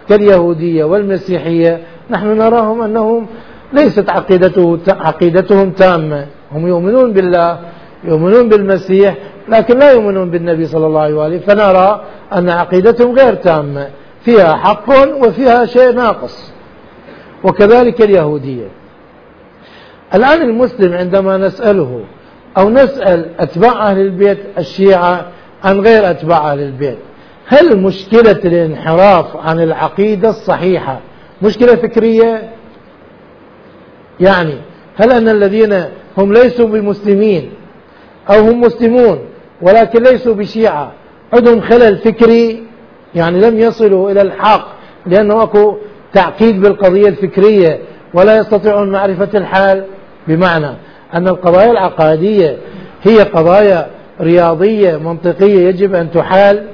[0.08, 1.80] كاليهودية والمسيحية.
[2.10, 3.26] نحن نراهم أنهم
[3.72, 6.26] ليست عقيدته عقيدتهم تامة.
[6.52, 7.58] هم يؤمنون بالله
[8.04, 9.14] يؤمنون بالمسيح
[9.48, 11.38] لكن لا يؤمنون بالنبي صلى الله عليه وآله.
[11.38, 13.88] فنرى أن عقيدتهم غير تامة.
[14.20, 14.88] فيها حق
[15.26, 16.52] وفيها شيء ناقص.
[17.44, 18.68] وكذلك اليهودية.
[20.14, 22.04] الآن المسلم عندما نسأله
[22.58, 25.26] أو نسأل أتباع أهل البيت الشيعة
[25.64, 26.98] عن غير أتباع أهل البيت.
[27.46, 31.00] هل مشكلة الانحراف عن العقيدة الصحيحة
[31.42, 32.50] مشكلة فكرية؟
[34.20, 34.54] يعني
[34.96, 35.84] هل أن الذين
[36.18, 37.50] هم ليسوا بمسلمين
[38.30, 39.18] أو هم مسلمون
[39.62, 40.92] ولكن ليسوا بشيعة
[41.32, 42.62] عندهم خلل فكري؟
[43.14, 44.66] يعني لم يصلوا إلى الحق
[45.06, 45.76] لأنه أكو
[46.12, 47.78] تعقيد بالقضية الفكرية
[48.14, 49.84] ولا يستطيعون معرفة الحال.
[50.28, 50.70] بمعنى
[51.14, 52.56] أن القضايا العقائدية
[53.02, 53.86] هي قضايا
[54.20, 56.66] رياضية منطقية يجب أن تحال.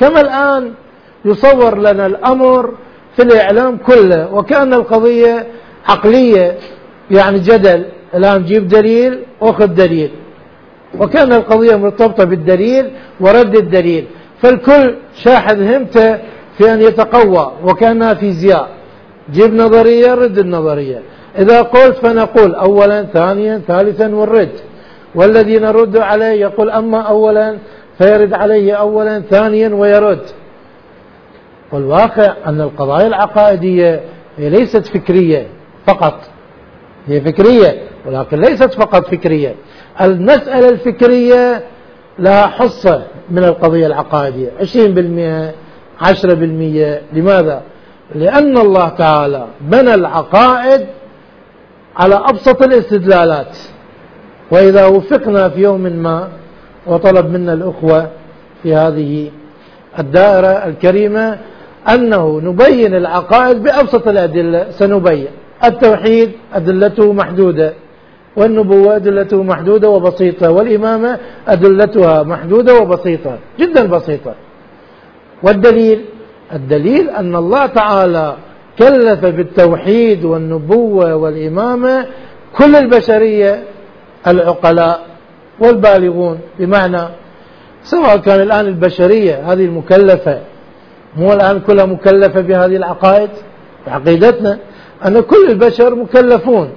[0.00, 0.72] كما الآن
[1.24, 2.74] يصور لنا الأمر
[3.16, 5.46] في الإعلام كله وكأن القضية
[5.88, 6.56] عقلية
[7.10, 7.84] يعني جدل.
[8.14, 10.10] الآن جيب دليل وخذ دليل.
[11.00, 14.06] وكأن القضية مرتبطة بالدليل ورد الدليل.
[14.42, 16.18] فالكل شاحذ همته
[16.58, 18.68] في أن يتقوى وكأنها فيزياء
[19.32, 21.02] جيب نظرية رد النظرية.
[21.38, 24.52] إذا قلت فنقول أولا ثانيا ثالثا والرد.
[25.14, 27.58] والذي نرد عليه يقول أما أولا
[27.98, 30.22] فيرد عليه أولا ثانيا ويرد.
[31.72, 34.00] والواقع أن القضايا العقائدية
[34.36, 35.46] هي ليست فكرية
[35.86, 36.20] فقط.
[37.06, 39.54] هي فكرية ولكن ليست فقط فكرية.
[40.00, 41.62] المسألة الفكرية
[42.18, 44.50] لها حصة من القضية العقائدية.
[44.60, 45.54] 20%
[46.00, 47.62] 10% لماذا؟
[48.14, 50.86] لأن الله تعالى بنى العقائد
[51.96, 53.58] على أبسط الاستدلالات.
[54.52, 56.28] وإذا وفقنا في يوم ما
[56.86, 58.10] وطلب منا الأخوة
[58.62, 59.30] في هذه
[59.98, 61.38] الدائرة الكريمة
[61.94, 65.26] أنه نبين العقائد بأبسط الأدلة سنبين.
[65.64, 67.72] التوحيد أدلته محدودة
[68.36, 74.34] والنبوة أدلته محدودة وبسيطة والإمامة أدلتها محدودة وبسيطة جدا بسيطة.
[75.42, 76.04] والدليل؟
[76.52, 78.36] الدليل أن الله تعالى
[78.78, 82.06] كلف بالتوحيد والنبوة والإمامة
[82.58, 83.62] كل البشرية
[84.26, 85.00] العقلاء
[85.60, 87.02] والبالغون بمعنى
[87.84, 90.40] سواء كان الآن البشرية هذه المكلفة
[91.16, 93.30] مو الآن كلها مكلفة بهذه العقائد؟
[93.86, 94.58] عقيدتنا
[95.06, 96.70] أن كل البشر مكلفون.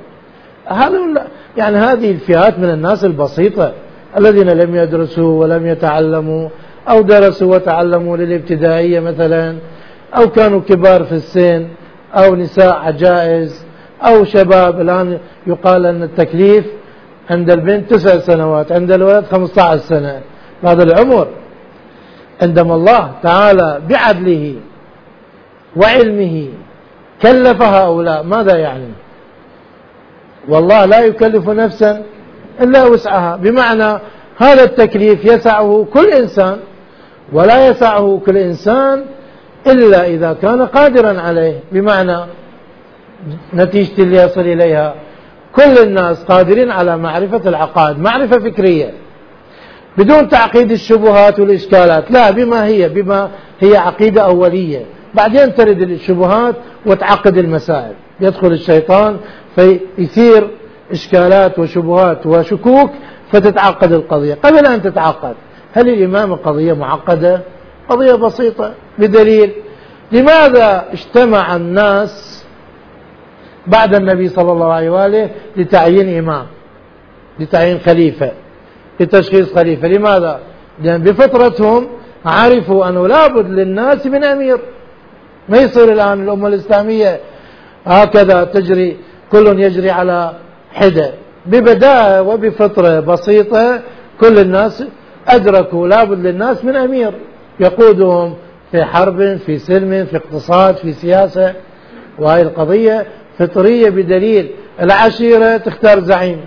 [0.66, 1.28] هذا
[1.58, 3.74] يعني هذه الفئات من الناس البسيطة
[4.18, 6.50] الذين لم يدرسوا ولم يتعلموا
[6.90, 9.56] أو درسوا وتعلموا للابتدائية مثلا
[10.18, 11.68] أو كانوا كبار في السن
[12.14, 13.66] أو نساء عجائز
[14.02, 14.82] أو شباب.
[14.82, 16.66] الآن يقال أن التكليف
[17.30, 20.22] عند البنت تسع سنوات عند الولد 15 سنة
[20.64, 21.28] هذا العمر.
[22.42, 24.56] عندما الله تعالى بعدله
[25.76, 26.48] وعلمه
[27.22, 28.90] كلف هؤلاء ماذا يعني؟
[30.50, 32.04] والله لا يكلف نفسا
[32.62, 33.36] إلا وسعها.
[33.36, 34.00] بمعنى
[34.38, 36.58] هذا التكليف يسعه كل إنسان
[37.34, 39.04] ولا يسعه كل إنسان
[39.68, 41.60] إلا إذا كان قادرا عليه.
[41.72, 42.18] بمعنى
[43.54, 44.96] نتيجة اللي يصل إليها.
[45.56, 48.94] كل الناس قادرين على معرفة العقائد معرفة فكرية.
[49.98, 54.86] بدون تعقيد الشبهات والإشكالات لا بما هي بما هي عقيدة أولية.
[55.14, 57.94] بعدين ترد الشبهات وتعقد المسائل.
[58.20, 59.18] يدخل الشيطان
[59.56, 60.50] فيثير
[60.92, 62.90] إشكالات وشبهات وشكوك
[63.32, 64.34] فتتعقد القضية.
[64.34, 65.36] قبل أن تتعقد
[65.74, 67.42] هل الإمامة قضية معقدة؟
[67.90, 69.52] قضية بسيطة بدليل.
[70.12, 72.35] لماذا اجتمع الناس
[73.68, 76.46] بعد النبي صلى الله عليه وآله لتعيين إمام
[77.40, 78.32] لتعيين خليفة
[79.00, 79.88] لتشخيص خليفة.
[79.88, 80.40] لماذا؟
[80.84, 81.88] لأن بفطرتهم
[82.26, 84.60] عرفوا أنه لابد للناس من أمير.
[85.50, 87.20] ما يصير الآن الأمة الإسلامية
[87.86, 88.98] هكذا تجري
[89.32, 90.34] كل يجري على
[90.72, 91.12] حدة.
[91.46, 93.82] ببداءة وبفطرة بسيطة
[94.20, 94.84] كل الناس
[95.28, 97.14] أدركوا لابد للناس من أمير.
[97.60, 98.36] يقودهم
[98.72, 101.54] في حرب في سلم في اقتصاد في سياسة.
[102.20, 103.06] وهي القضية
[103.40, 104.50] فطرية بدليل
[104.82, 106.42] العشيرة تختار زعيم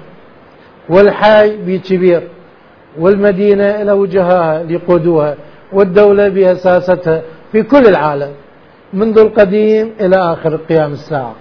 [0.88, 2.22] والحي بكبير
[2.98, 5.36] والمدينة له وجهاها ليقودوها
[5.72, 7.22] والدولة بها ساستها
[7.52, 8.30] في كل العالم
[8.92, 11.34] منذ القديم إلى آخر قيام الساعة.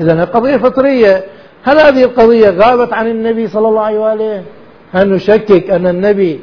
[0.00, 1.24] إذا قضية فطرية
[1.64, 4.42] هل هذه القضية غابت عن النبي صلى الله عليه وآله؟
[4.92, 6.40] هل نشكك أن النبي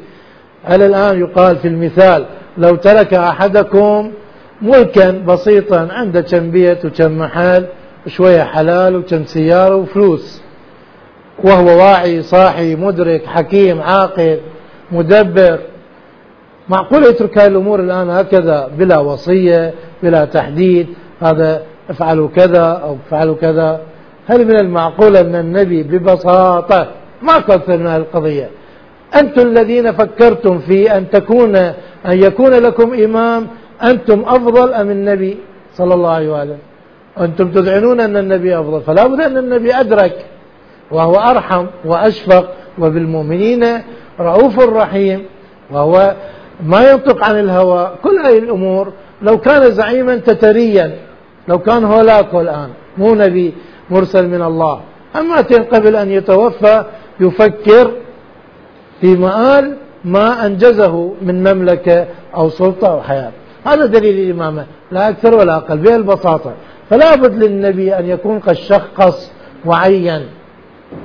[0.64, 2.26] هل الآن يقال في المثال
[2.58, 4.12] لو ترك أحدكم
[4.62, 7.66] ملكا بسيطا عنده كم بيت وكم محل
[8.08, 10.42] وشوية حلال وكم سيارة وفلوس.
[11.44, 14.38] وهو واعي صاحي مدرك حكيم عاقل
[14.92, 15.58] مدبر.
[16.68, 20.86] معقول يترك هذه الأمور الآن هكذا بلا وصية بلا تحديد
[21.20, 23.80] هذا افعلوا كذا أو افعلوا كذا.
[24.26, 26.86] هل من المعقول أن النبي ببساطة
[27.22, 28.50] ما كثر من القضية؟
[29.20, 31.74] أنتم الذين فكرتم في أن تكون أن
[32.22, 33.46] يكون لكم إمام
[33.82, 35.36] أنتم أفضل أم النبي
[35.74, 36.56] صلى الله عليه وآله
[37.20, 40.26] أنتم تذعنون أن النبي أفضل فلا بد أن النبي أدرك
[40.90, 43.64] وهو أرحم وأشفق وبالمؤمنين
[44.20, 45.24] رؤوف رحيم
[45.70, 46.14] وهو
[46.64, 48.92] ما ينطق عن الهوى كل هذه الأمور.
[49.22, 50.92] لو كان زعيما تتريا
[51.48, 53.54] لو كان هولاكو الآن مو نبي
[53.90, 54.80] مرسل من الله
[55.16, 55.36] أما
[55.72, 56.84] قبل أن يتوفى
[57.20, 57.92] يفكر
[59.00, 63.32] في مآل ما أنجزه من مملكة أو سلطة أو حياة.
[63.66, 66.52] هذا دليل الإمامة لا أكثر ولا أقل بها البساطة.
[66.90, 69.30] فلا بد للنبي أن يكون قد شخص
[69.66, 70.26] وعين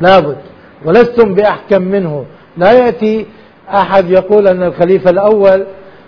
[0.01, 0.37] لا بد.
[0.85, 2.25] ولستم بأحكم منه.
[2.57, 3.25] لا يأتي
[3.69, 5.65] أحد يقول أن الخليفة الأول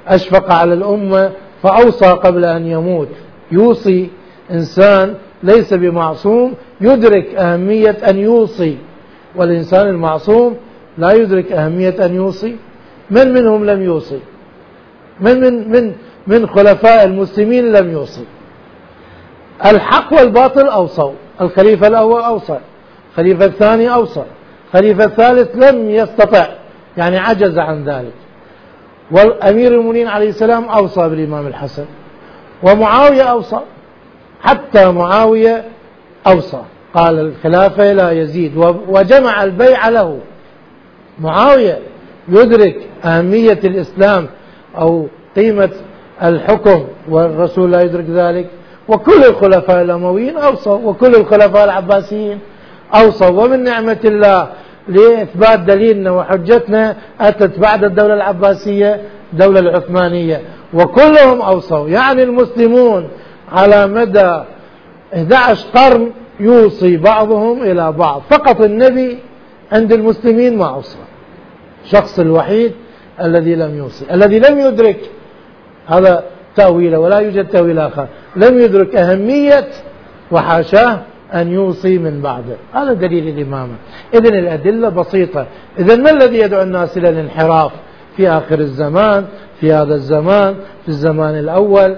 [0.07, 1.31] أشفق على الأمة
[1.63, 3.09] فأوصى قبل أن يموت.
[3.51, 4.09] يوصي
[4.51, 8.77] إنسان ليس بمعصوم يدرك أهمية أن يوصي.
[9.35, 10.55] والإنسان المعصوم
[10.97, 12.55] لا يدرك أهمية أن يوصي.
[13.11, 14.19] من منهم لم يوصي؟
[15.19, 15.93] من من من
[16.27, 18.23] من خلفاء المسلمين لم يوصي.
[19.65, 22.59] الحق والباطل أوصوا الخليفة الأول أوصى
[23.11, 24.23] الخليفة الثاني أوصى
[24.67, 26.47] الخليفة الثالث لم يستطع.
[26.97, 28.13] يعني عجز عن ذلك.
[29.11, 31.85] والأمير المؤمنين عليه السلام أوصى بالإمام الحسن.
[32.63, 33.59] ومعاوية أوصى.
[34.41, 35.65] حتى معاوية
[36.27, 36.61] أوصى.
[36.93, 38.57] قال الخلافة لا يزيد.
[38.87, 40.19] وجمع البيع له.
[41.19, 41.79] معاوية
[42.29, 44.27] يدرك أهمية الإسلام
[44.77, 45.71] أو قيمة
[46.23, 48.49] الحكم والرسول لا يدرك ذلك.
[48.89, 52.39] وكل الخلفاء الأمويين أوصوا وكل الخلفاء العباسيين
[52.95, 53.27] أوصوا.
[53.27, 54.47] ومن نعمة الله
[54.87, 59.01] لإثبات دليلنا وحجتنا أتت بعد الدولة العباسية
[59.33, 60.41] الدولة العثمانية.
[60.73, 61.89] وكلهم أوصوا.
[61.89, 63.09] يعني المسلمون
[63.51, 64.43] على مدى
[65.13, 68.21] 11 قرن يوصي بعضهم إلى بعض.
[68.29, 69.19] فقط النبي
[69.71, 70.97] عند المسلمين ما أوصى.
[71.85, 72.71] شخص الوحيد
[73.21, 74.99] الذي لم يوصي الذي لم يدرك
[75.87, 76.23] هذا
[76.55, 78.07] تأويله ولا يوجد تأويل آخر.
[78.35, 79.67] لم يدرك أهمية
[80.31, 80.99] وحاشاه
[81.33, 82.55] أن يوصي من بعده.
[82.73, 83.73] هذا دليل الإمامة.
[84.13, 85.47] إذن الأدلة بسيطة.
[85.79, 87.71] إذا ما الذي يدعو الناس إلى الانحراف
[88.17, 89.25] في آخر الزمان
[89.59, 91.95] في هذا الزمان في الزمان الأول؟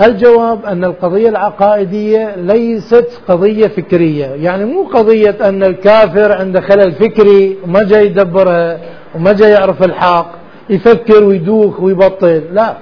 [0.00, 4.26] الجواب أن القضية العقائدية ليست قضية فكرية.
[4.26, 8.80] يعني مو قضية أن الكافر عنده خلل فكري وما جاي يدبرها
[9.14, 10.30] وما جاي يعرف الحق
[10.70, 12.42] يفكر ويدوخ ويبطل.
[12.52, 12.76] لا.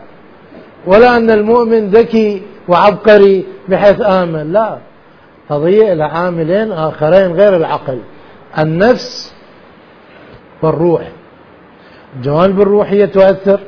[0.87, 4.53] ولا أن المؤمن ذكي وعبقري بحيث آمن.
[4.53, 4.79] لا.
[5.51, 7.99] قضية إلى عاملين آخرين غير العقل.
[8.59, 9.35] النفس
[10.63, 11.03] والروح.
[12.17, 13.61] الجوانب الروحية تؤثر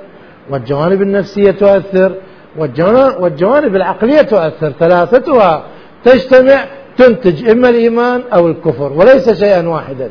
[0.50, 2.14] والجوانب النفسية تؤثر
[3.18, 4.72] والجوانب العقلية تؤثر.
[4.80, 5.64] ثلاثتها
[6.04, 6.64] تجتمع
[6.96, 10.10] تنتج إما الإيمان أو الكفر وليس شيئا واحدا.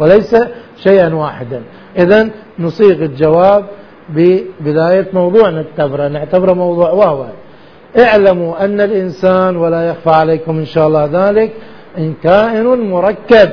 [0.00, 0.36] وليس
[0.76, 1.62] شيئا واحدا.
[1.98, 3.64] إذا نصيغ الجواب
[4.08, 7.26] ببداية موضوع نعتبره نعتبره موضوع وهو
[7.98, 11.52] اعلموا أن الإنسان ولا يخفى عليكم إن شاء الله ذلك
[11.98, 13.50] إن كائن مركب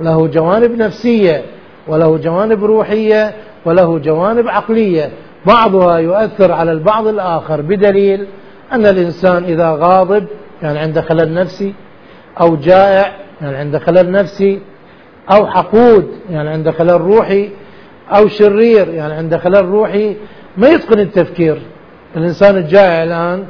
[0.00, 1.42] له جوانب نفسية
[1.88, 3.32] وله جوانب روحية
[3.64, 5.10] وله جوانب عقلية.
[5.46, 8.26] بعضها يؤثر على البعض الآخر بدليل
[8.72, 10.26] أن الإنسان إذا غاضب
[10.62, 11.74] يعني عنده خلل نفسي
[12.40, 13.12] أو جائع
[13.42, 14.60] يعني عنده خلل نفسي
[15.30, 17.50] أو حقود يعني عنده خلل روحي
[18.16, 20.16] أو شرير يعني عنده خلل روحي
[20.56, 21.62] ما يتقن التفكير.
[22.16, 23.44] الإنسان الجائع الآن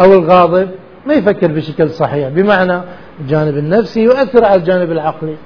[0.00, 0.68] أو الغاضب
[1.06, 2.80] ما يفكر بشكل صحيح بمعنى
[3.20, 5.36] الجانب النفسي يؤثر على الجانب العقلي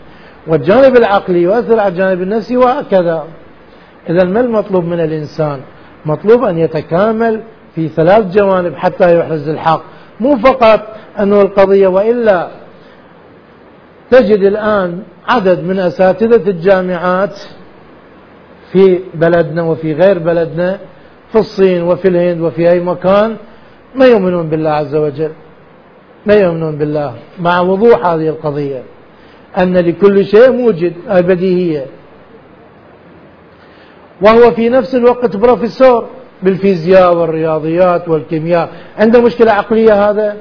[0.47, 3.25] والجانب العقلي يؤثر على الجانب النفسي وهكذا.
[4.11, 5.61] إذا ما المطلوب من الإنسان؟
[6.07, 7.43] مطلوب أن يتكامل
[7.75, 9.83] في ثلاث جوانب حتى يحرز الحق.
[10.21, 10.81] مو فقط
[11.21, 12.49] أنه القضية وإلا
[14.11, 17.41] تجد الآن عدد من أساتذة الجامعات
[18.75, 20.79] في بلدنا وفي غير بلدنا
[21.33, 23.37] في الصين وفي الهند وفي أي مكان
[23.95, 25.31] ما يؤمنون بالله عز وجل.
[26.27, 27.15] ما يؤمنون بالله.
[27.41, 28.83] مع وضوح هذه القضية.
[29.59, 31.87] أن لكل شيء موجد بديهية
[34.23, 36.07] وهو في نفس الوقت بروفيسور
[36.43, 38.69] بالفيزياء والرياضيات والكيمياء.
[38.99, 40.37] عنده مشكلة عقلية هذا؟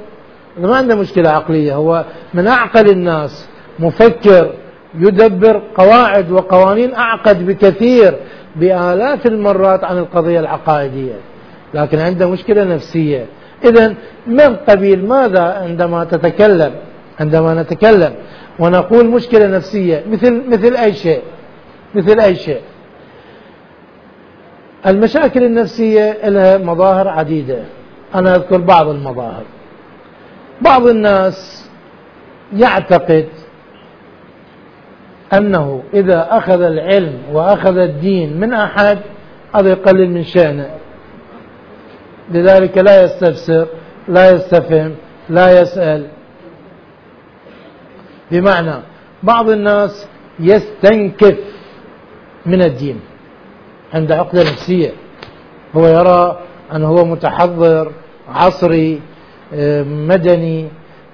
[0.58, 1.76] ما عنده مشكلة عقلية.
[1.76, 4.54] هو من أعقل الناس مفكر
[5.00, 8.16] يدبر قواعد وقوانين أعقد بكثير
[8.56, 11.16] بآلاف المرات عن القضية العقائدية.
[11.74, 13.26] لكن عنده مشكلة نفسية.
[13.66, 13.96] إذا
[14.28, 16.72] من قبيل ماذا عندما تتكلم؟
[17.20, 18.14] عندما نتكلم
[18.60, 21.22] ونقول مشكلة نفسية مثل مثل أي شيء؟
[21.96, 22.62] مثل أي شيء.
[24.88, 27.64] المشاكل النفسية لها مظاهر عديدة.
[28.16, 29.44] أنا أذكر بعض المظاهر.
[30.62, 31.70] بعض الناس
[32.54, 33.28] يعتقد
[35.38, 39.00] أنه إذا أخذ العلم وأخذ الدين من أحد
[39.56, 40.70] هذا يقلل من شأنه.
[42.32, 43.68] لذلك لا يستفسر
[44.08, 44.96] لا يستفهم
[45.30, 46.08] لا يسأل.
[48.32, 48.76] بمعنى
[49.24, 50.08] بعض الناس
[50.40, 51.38] يستنكف
[52.46, 53.00] من الدين.
[53.94, 54.92] عنده عقدة نفسية.
[55.76, 56.40] هو يرى
[56.76, 57.92] أنه هو متحضر
[58.30, 59.02] عصري
[59.84, 60.68] مدني.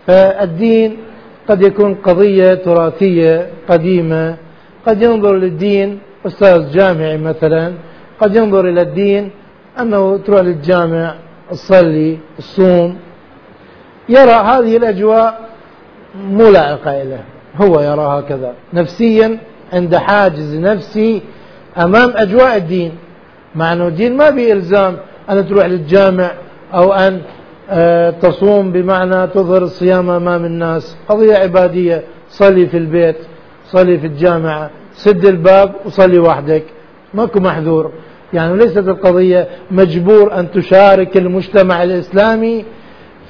[0.08, 0.98] فالدين
[1.50, 4.38] قد يكون قضية تراثية قديمة.
[4.86, 7.74] قد ينظر للدين أستاذ جامعي مثلا
[8.20, 9.32] قد ينظر إلى الدين
[9.80, 11.16] أنه تروح للجامع
[11.52, 12.98] تصلي الصوم
[14.10, 15.40] يرى هذه الأجواء
[16.16, 17.24] مو لائقة له.
[17.62, 19.38] هو يرى هكذا نفسيا
[19.74, 21.22] عند حاجز نفسي
[21.78, 22.92] أمام أجواء الدين.
[23.56, 24.98] مع أنه الدين ما بإلزام
[25.30, 26.32] أن تروح للجامع
[26.74, 27.22] أو أن
[28.22, 30.98] تصوم بمعنى تظهر الصيام أمام الناس.
[31.10, 32.04] قضية عبادية.
[32.30, 33.16] صلي في البيت
[33.66, 36.64] صلي في الجامعة سد الباب وصلي وحدك.
[37.14, 37.92] ماكو محذور.
[38.34, 42.66] يعني ليست القضية مجبور أن تشارك المجتمع الإسلامي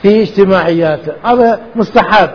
[0.02, 2.30] في اجتماعياته هذا مستحب.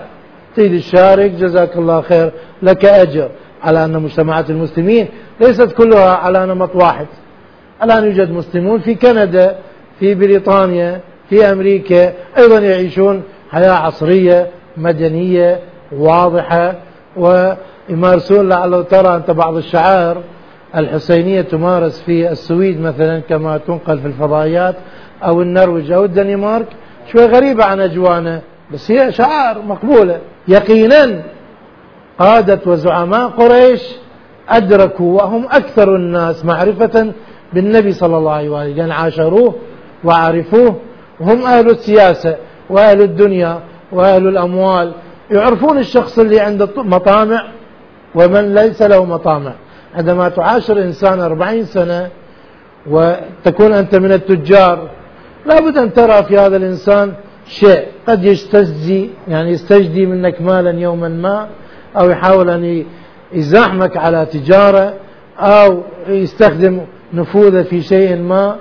[0.56, 2.32] تريد تشارك جزاك الله خير
[2.62, 3.28] لك أجر.
[3.62, 5.08] على أن مجتمعات المسلمين
[5.40, 7.06] ليست كلها على نمط واحد.
[7.82, 9.56] الآن يوجد مسلمون في كندا
[9.98, 11.00] في بريطانيا
[11.34, 15.60] في أمريكا أيضا يعيشون حياة عصرية مدنية
[15.92, 16.74] واضحة
[17.16, 20.22] ويمارسون لعله ترى أنت بعض الشعائر
[20.76, 24.76] الحسينية تمارس في السويد مثلا كما تنقل في الفضائيات
[25.22, 26.66] أو النرويج أو الدنمارك.
[27.12, 28.40] شوي غريبة عن أجوانا
[28.72, 30.18] بس هي شعائر مقبولة.
[30.48, 31.22] يقينا
[32.18, 33.82] قادة وزعماء قريش
[34.48, 37.12] أدركوا وهم أكثر الناس معرفة
[37.52, 39.54] بالنبي صلى الله عليه وآله لأن عاشروه
[40.04, 40.76] وعرفوه
[41.20, 42.36] وهم أهل السياسة
[42.70, 43.60] وأهل الدنيا
[43.92, 44.92] وأهل الأموال.
[45.30, 47.44] يعرفون الشخص اللي عنده مطامع
[48.14, 49.52] ومن ليس له مطامع.
[49.94, 52.08] عندما تعاشر إنسان أربعين سنة
[52.86, 54.90] وتكون أنت من التجار
[55.46, 57.12] لابد أن ترى في هذا الإنسان
[57.46, 61.48] شيء قد يستجدي يعني يستجدي منك مالا يوما ما
[61.98, 62.84] أو يحاول أن
[63.32, 64.94] يزاحمك على تجارة
[65.38, 66.80] أو يستخدم
[67.14, 68.56] نفوذه في شيء ما.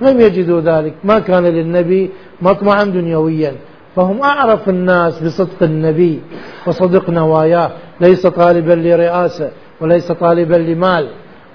[0.00, 0.94] لم يجدوا ذلك.
[1.04, 2.10] ما كان للنبي
[2.42, 3.52] مطمعا دنيويا.
[3.96, 6.20] فهم أعرف الناس بصدق النبي
[6.66, 7.70] وصدق نواياه
[8.00, 11.08] ليس طالبا لرئاسة وليس طالبا لمال.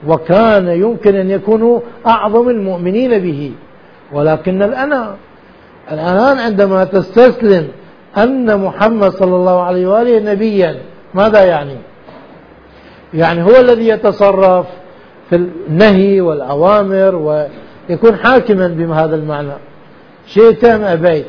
[0.08, 3.52] وكان يمكن أن يكونوا أعظم المؤمنين به.
[4.14, 5.16] ولكن الأنا
[5.91, 7.68] الآن عندما تستسلم
[8.18, 10.76] أن محمد صلى الله عليه وآله نبيا
[11.14, 11.78] ماذا يعني؟
[13.14, 14.66] يعني هو الذي يتصرف
[15.30, 17.16] في النهي والأوامر
[17.90, 19.54] ويكون حاكما بهذا المعنى.
[20.28, 21.26] شئتم أبيت.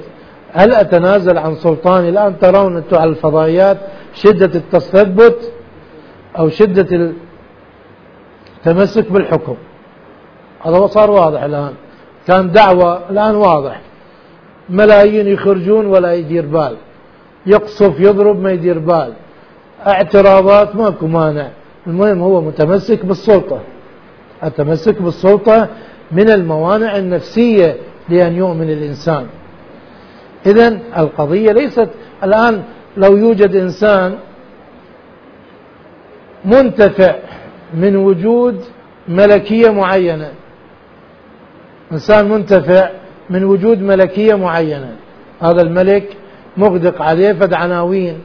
[0.53, 3.79] هل أتنازل عن سلطاني الآن؟ ترون أنتم على الفضائيات.
[4.15, 5.53] شدة التثبت
[6.39, 7.13] أو شدة
[8.57, 9.57] التمسك بالحكم.
[10.65, 11.73] هذا صار واضح الآن.
[12.27, 13.81] كان دعوة الآن واضح.
[14.69, 16.77] ملايين يخرجون ولا يدير بال.
[17.47, 19.13] يقصف يضرب ما يدير بال.
[19.87, 21.49] اعتراضات ماكو مانع.
[21.87, 23.61] المهم هو متمسك بالسلطة.
[24.45, 25.69] التمسك بالسلطة
[26.13, 27.77] من الموانع النفسية
[28.09, 29.27] لأن يؤمن الإنسان.
[30.47, 31.89] إذا القضية ليست
[32.25, 32.63] الآن
[32.97, 34.15] لو يوجد إنسان
[36.45, 37.15] منتفع
[37.75, 38.65] من وجود
[39.09, 40.31] ملكية معينة.
[41.93, 42.91] إنسان منتفع
[43.31, 44.97] من وجود ملكية معينة.
[45.41, 46.17] هذا الملك
[46.57, 48.19] مغدق عليه فد عناوين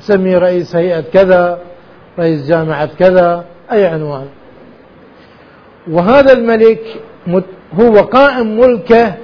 [0.00, 1.58] سمي رئيس هيئة كذا
[2.18, 4.26] رئيس جامعة كذا أي عنوان.
[5.90, 6.80] وهذا الملك
[7.80, 9.14] هو قائم ملكه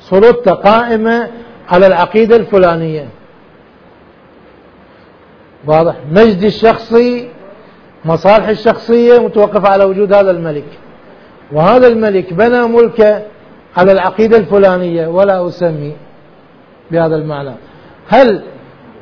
[0.00, 1.28] سلطته قائمة
[1.68, 3.08] على العقيدة الفلانية.
[5.66, 7.28] واضح؟ مجدي الشخصي
[8.04, 10.64] مصالحي الشخصية متوقفة على وجود هذا الملك.
[11.52, 13.22] وهذا الملك بنى ملكه
[13.76, 15.92] على العقيدة الفلانية ولا أسمي
[16.90, 17.54] بهذا المعنى.
[18.08, 18.42] هل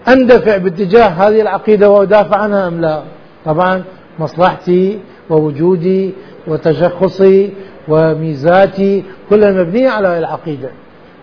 [0.09, 3.03] أندفع باتجاه هذه العقيدة وأدافع عنها أم لا؟
[3.45, 3.85] طبعا
[4.19, 4.99] مصلحتي
[5.31, 6.14] ووجودي
[6.47, 7.53] وتشخصي
[7.89, 10.70] وميزاتي كلها مبنية على العقيدة.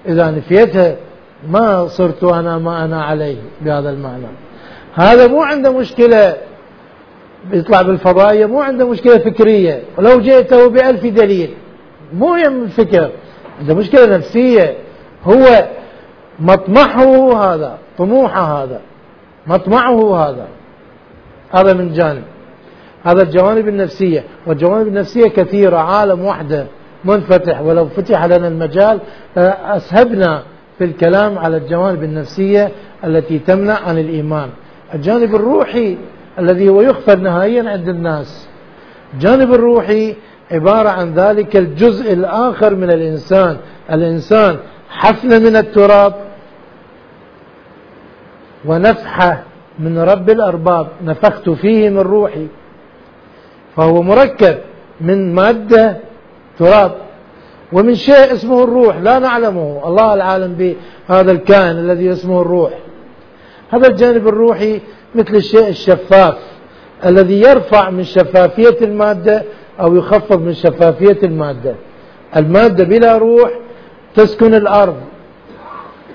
[0.08, 0.96] إذا نفيتها
[1.50, 4.28] ما صرت أنا ما أنا عليه بهذا المعنى.
[4.94, 6.36] هذا مو عنده مشكلة
[7.52, 9.84] يطلع بالفضائية مو عنده مشكلة فكرية.
[9.98, 11.54] ولو جئته بألف دليل
[12.14, 13.10] مو يم الفكر
[13.60, 14.78] عنده مشكلة نفسية.
[15.24, 15.68] هو
[16.40, 18.82] مطمحه هذا طموحه هذا
[19.48, 20.48] مطمعه هذا.
[21.52, 22.24] هذا من جانب.
[23.06, 26.68] هذا الجوانب النفسية والجوانب النفسية كثيرة عالم وحده
[27.06, 27.62] منفتح.
[27.62, 29.00] ولو فتح لنا المجال
[29.38, 30.44] أسهبنا
[30.78, 32.72] في الكلام على الجوانب النفسية
[33.04, 34.50] التي تمنع عن الإيمان.
[34.94, 35.98] الجانب الروحي
[36.40, 38.48] الذي هو يخفى نهائيا عند الناس.
[39.14, 40.16] الجانب الروحي
[40.52, 43.58] عبارة عن ذلك الجزء الآخر من الإنسان.
[43.92, 44.58] الإنسان
[44.90, 46.14] حفنة من التراب
[48.66, 49.44] ونفحة
[49.80, 50.88] من رب الأرباب.
[51.04, 52.48] نفخت فيه من روحي.
[53.76, 54.58] فهو مركب
[55.02, 55.98] من مادة
[56.60, 56.96] تراب.
[57.74, 59.82] ومن شيء اسمه الروح لا نعلمه.
[59.86, 62.72] الله العالم بهذا الكائن الذي اسمه الروح.
[63.70, 64.82] هذا الجانب الروحي
[65.16, 66.38] مثل الشيء الشفاف
[67.06, 69.44] الذي يرفع من شفافية المادة
[69.80, 71.76] أو يخفض من شفافية المادة.
[72.36, 73.52] المادة بلا روح
[74.16, 74.96] تسكن الأرض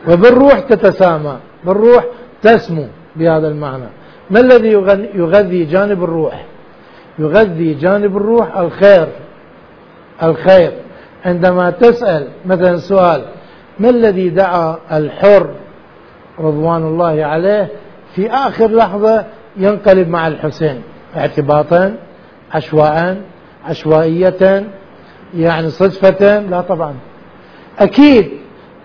[0.08, 2.04] وبالروح تتسامى بالروح
[2.42, 2.86] تسمو
[3.16, 3.88] بهذا المعنى.
[4.30, 4.68] ما الذي
[5.14, 6.44] يغذي جانب الروح؟
[7.20, 9.08] يغذي جانب الروح الخير
[10.22, 10.72] الخير.
[11.24, 13.22] عندما تسأل مثلا سؤال
[13.78, 15.50] ما الذي دعا الحر
[16.38, 17.68] رضوان الله عليه؟
[18.14, 19.24] في آخر لحظة
[19.56, 20.82] ينقلب مع الحسين
[21.16, 21.96] اعتباطا
[22.52, 23.16] عشواء
[23.64, 24.64] عشوائية
[25.34, 26.94] يعني صدفة لا طبعا.
[27.78, 28.28] أكيد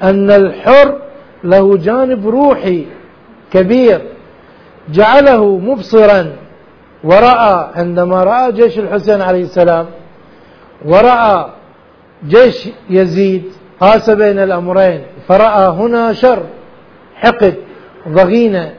[0.04, 1.02] أن الحر
[1.44, 2.86] له جانب روحي
[3.52, 4.02] كبير
[4.90, 6.45] جعله مبصرا.
[7.06, 9.86] ورأى عندما رأى جيش الحسين عليه السلام
[10.86, 11.46] ورأى
[12.28, 13.44] جيش يزيد
[13.80, 16.44] قاس بين الأمرين فرأى هنا شر
[17.16, 17.56] حقد
[18.10, 18.74] ضغينة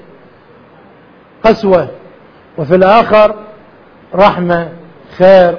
[1.42, 1.88] قسوة
[2.58, 3.34] وفي الآخر
[4.14, 4.68] رحمة
[5.18, 5.54] خير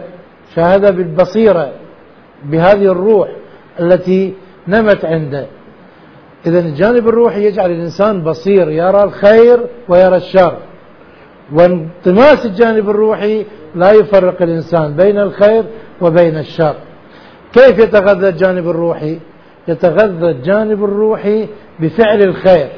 [0.55, 1.71] شاهد بالبصيرة
[2.43, 3.29] بهذه الروح
[3.79, 4.33] التي
[4.67, 5.45] نمت عنده.
[6.45, 10.57] إذا الجانب الروحي يجعل الإنسان بصير يرى الخير ويرى الشر.
[11.53, 13.45] وانطماس الجانب الروحي
[13.75, 15.63] لا يفرق الإنسان بين الخير
[16.01, 16.75] وبين الشر.
[17.53, 19.19] كيف يتغذى الجانب الروحي؟
[19.67, 21.47] يتغذى الجانب الروحي
[21.79, 22.69] بفعل الخير.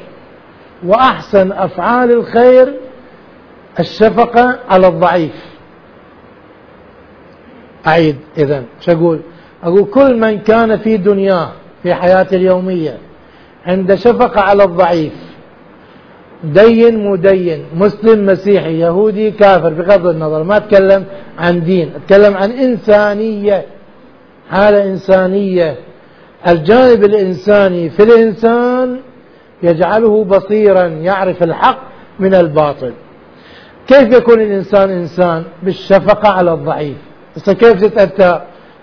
[0.86, 2.74] وأحسن أفعال الخير
[3.80, 5.50] الشفقة على الضعيف.
[7.86, 9.20] أعيد إذا شو أقول؟
[9.62, 11.52] أقول كل من كان في دنياه
[11.82, 12.98] في حياته اليومية
[13.66, 15.12] عند شفقة على الضعيف
[16.44, 17.64] دين مدين.
[17.74, 20.42] مسلم مسيحي يهودي كافر بغض النظر.
[20.42, 21.04] ما أتكلم
[21.38, 23.64] عن دين أتكلم عن إنسانية.
[24.50, 25.76] حالة إنسانية.
[26.48, 29.00] الجانب الإنساني في الإنسان
[29.62, 31.78] يجعله بصيرا يعرف الحق
[32.18, 32.92] من الباطل.
[33.86, 36.96] كيف يكون الإنسان إنسان؟ بالشفقة على الضعيف.
[37.36, 38.40] بس كيف تتأتى؟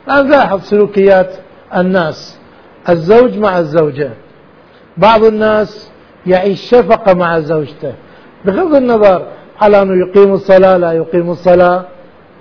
[0.08, 1.36] لاحظ سلوكيات
[1.76, 2.40] الناس.
[2.90, 4.10] الزوج مع الزوجة.
[4.98, 5.92] بعض الناس
[6.28, 7.94] يعيش شفقة مع زوجته.
[8.46, 9.28] بغض النظر
[9.62, 11.86] على أنه يقيم الصلاة لا يقيم الصلاة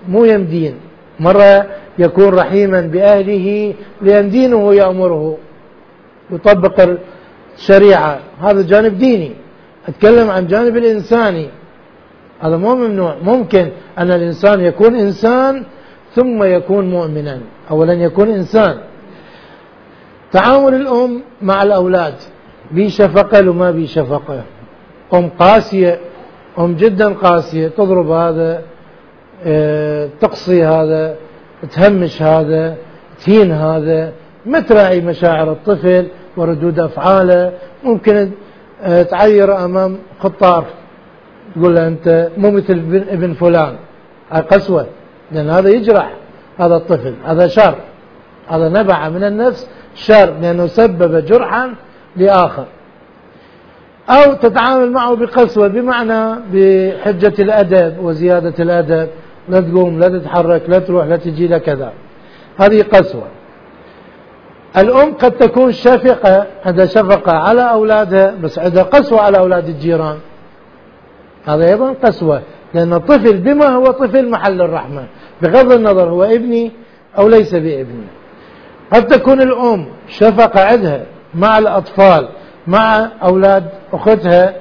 [0.08, 0.74] مو يمدين.
[1.20, 1.66] مرة
[1.98, 5.38] يكون رحيما بأهله لأن دينه يأمره.
[6.30, 6.96] يطبق
[7.56, 8.18] الشريعة.
[8.40, 9.32] هذا جانب ديني.
[9.88, 11.48] أتكلم عن جانب الإنساني.
[12.40, 13.16] هذا مو ممنوع.
[13.22, 13.68] ممكن
[13.98, 15.64] أن الإنسان يكون إنسان
[16.14, 18.78] ثم يكون مؤمنا أولا يكون إنسان.
[20.32, 22.14] تعامل الأم مع الأولاد.
[22.70, 24.42] بشفقة لو ما بشفقة
[25.14, 26.00] أم قاسية
[26.58, 28.62] أم جدا قاسية تضرب هذا
[29.44, 31.16] آه تقصي هذا
[31.72, 32.76] تهمش هذا
[33.24, 34.12] تهين هذا.
[34.46, 36.06] ما تراعي مشاعر الطفل
[36.36, 37.52] وردود أفعاله.
[37.84, 38.30] ممكن
[38.82, 40.64] آه تعير أمام خطار
[41.54, 43.76] تقول له أنت مو مثل ابن فلان.
[44.30, 44.86] هاي قسوة
[45.32, 46.12] لأن هذا يجرح
[46.58, 47.74] هذا الطفل هذا شر
[48.48, 51.74] هذا نبع من النفس شر لأنه سبب جرحا
[52.16, 52.64] لآخر.
[54.10, 59.08] أو تتعامل معه بقسوة بمعنى بحجة الأدب وزيادة الأدب
[59.48, 61.92] لا تقوم لا تتحرك لا تروح لا تجي لا كذا.
[62.56, 63.26] هذه قسوة.
[64.78, 70.18] الأم قد تكون شفقة عندها شفقة على أولادها بس عندها قسوة على أولاد الجيران.
[71.46, 72.42] هذا أيضا قسوة
[72.74, 75.04] لأن الطفل بما هو طفل محل الرحمة.
[75.42, 76.72] بغض النظر هو ابني
[77.18, 78.06] أو ليس بابني.
[78.92, 81.06] قد تكون الأم شفقة عندها
[81.36, 82.28] مع الأطفال
[82.66, 84.54] مع أولاد أختها.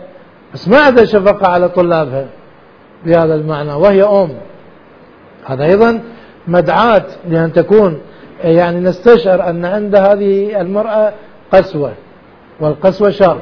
[0.54, 2.28] بس ما عندها شفقة على طلابها
[3.06, 4.30] بهذا المعنى وهي أم.
[5.46, 6.02] هذا أيضا
[6.48, 8.02] مدعاة لأن تكون
[8.44, 11.14] يعني نستشعر أن عند هذه المرأة
[11.52, 11.94] قسوة
[12.60, 13.40] والقسوة شر.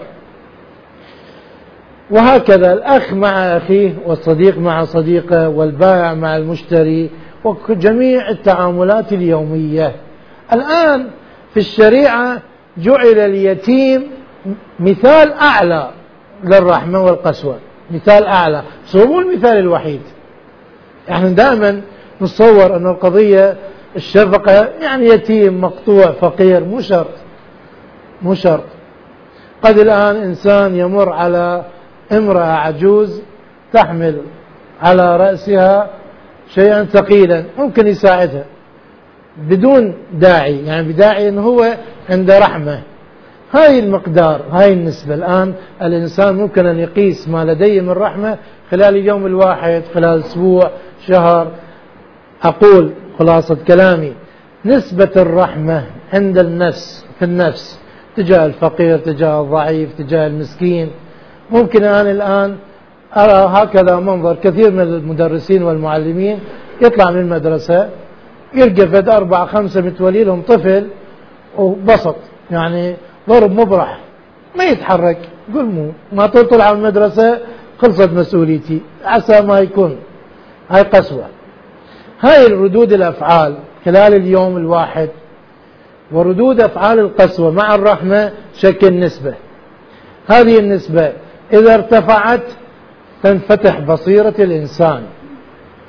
[2.11, 7.09] وهكذا الأخ مع أخيه والصديق مع صديقه والبائع مع المشتري
[7.43, 9.95] وجميع التعاملات اليومية.
[10.53, 11.09] الآن
[11.53, 12.41] في الشريعة
[12.78, 14.11] جعل اليتيم
[14.80, 15.89] مثال أعلى
[16.43, 17.57] للرحمة والقسوة.
[17.91, 18.63] مثال أعلى.
[18.95, 20.01] هو المثال الوحيد.
[21.07, 21.82] يعني دائما
[22.21, 23.57] نتصور أن القضية
[23.95, 27.13] الشفقة يعني يتيم مقطوع فقير مو شرط.
[28.21, 28.63] مو شرط.
[29.61, 31.65] قد الآن إنسان يمر على
[32.11, 33.21] امرأة عجوز
[33.74, 34.21] تحمل
[34.82, 35.89] على رأسها
[36.49, 38.45] شيئا ثقيلا ممكن يساعدها.
[39.38, 41.77] بدون داعي يعني بداعي أنه هو
[42.09, 42.81] عنده رحمة.
[43.51, 48.38] هاي المقدار هاي النسبة الآن الإنسان ممكن أن يقيس ما لديه من رحمة
[48.71, 50.71] خلال اليوم الواحد خلال أسبوع
[51.07, 51.47] شهر.
[52.43, 54.13] أقول خلاصة كلامي
[54.65, 57.79] نسبة الرحمة عند النفس في النفس
[58.15, 60.89] تجاه الفقير تجاه الضعيف تجاه المسكين.
[61.51, 62.55] ممكن أنا الآن
[63.17, 66.39] أرى هكذا منظر كثير من المدرسين والمعلمين
[66.81, 67.89] يطلع من المدرسة
[68.56, 70.88] يلقى فد أربعة خمسة متولي لهم طفل
[71.58, 72.16] وبسط
[72.51, 72.95] يعني
[73.30, 73.99] ضرب مبرح
[74.58, 75.18] ما يتحرك
[75.54, 77.39] قل مو ما تطلع من المدرسة
[77.78, 79.97] خلصت مسؤوليتي عسى ما يكون.
[80.70, 81.26] هاي قسوة.
[82.22, 85.10] هاي الردود الأفعال خلال اليوم الواحد
[86.12, 89.34] وردود أفعال القسوة مع الرحمة شكل نسبة
[90.28, 91.14] هذه النسبة
[91.54, 92.43] إذا ارتفعت
[93.24, 95.04] تنفتح بصيرة الإنسان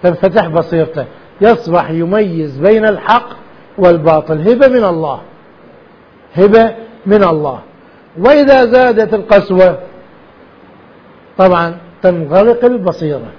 [0.02, 1.04] تنفتح بصيرته.
[1.40, 3.28] يصبح يميز بين الحق
[3.78, 4.48] والباطل.
[4.48, 5.20] هبة من الله.
[6.34, 6.74] هبة
[7.06, 7.58] من الله.
[8.18, 9.78] وإذا زادت القسوة
[11.38, 13.32] طبعا تنغلق البصيرة.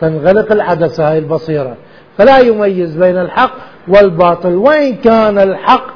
[0.00, 1.76] تنغلق العدسة هاي البصيرة.
[2.18, 3.54] فلا يميز بين الحق
[3.88, 4.54] والباطل.
[4.54, 5.86] وإن كان الحق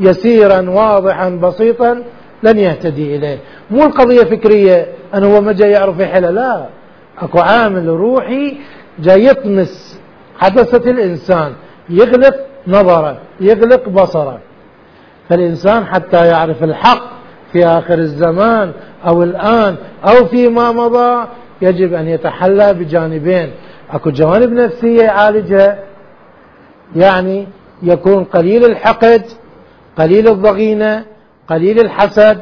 [0.00, 2.02] يسيرا واضحا بسيطا
[2.42, 3.38] لن يهتدي إليه.
[3.70, 6.66] مو القضية فكرية أنه هو ما جاي يعرف يحلها لا.
[7.18, 8.56] أكو عامل روحي
[8.98, 9.97] جاي يطمس
[10.38, 11.52] حدثة الإنسان
[11.88, 12.34] يغلق
[12.66, 14.38] نظره يغلق بصره.
[15.28, 17.02] فالإنسان حتى يعرف الحق
[17.52, 18.72] في آخر الزمان
[19.06, 21.26] أو الآن أو فيما مضى
[21.62, 23.50] يجب أن يتحلى بجانبين.
[23.90, 25.78] أكو جوانب نفسية يعالجها
[26.96, 27.46] يعني
[27.82, 29.22] يكون قليل الحقد
[29.98, 31.04] قليل الضغينة
[31.48, 32.40] قليل الحسد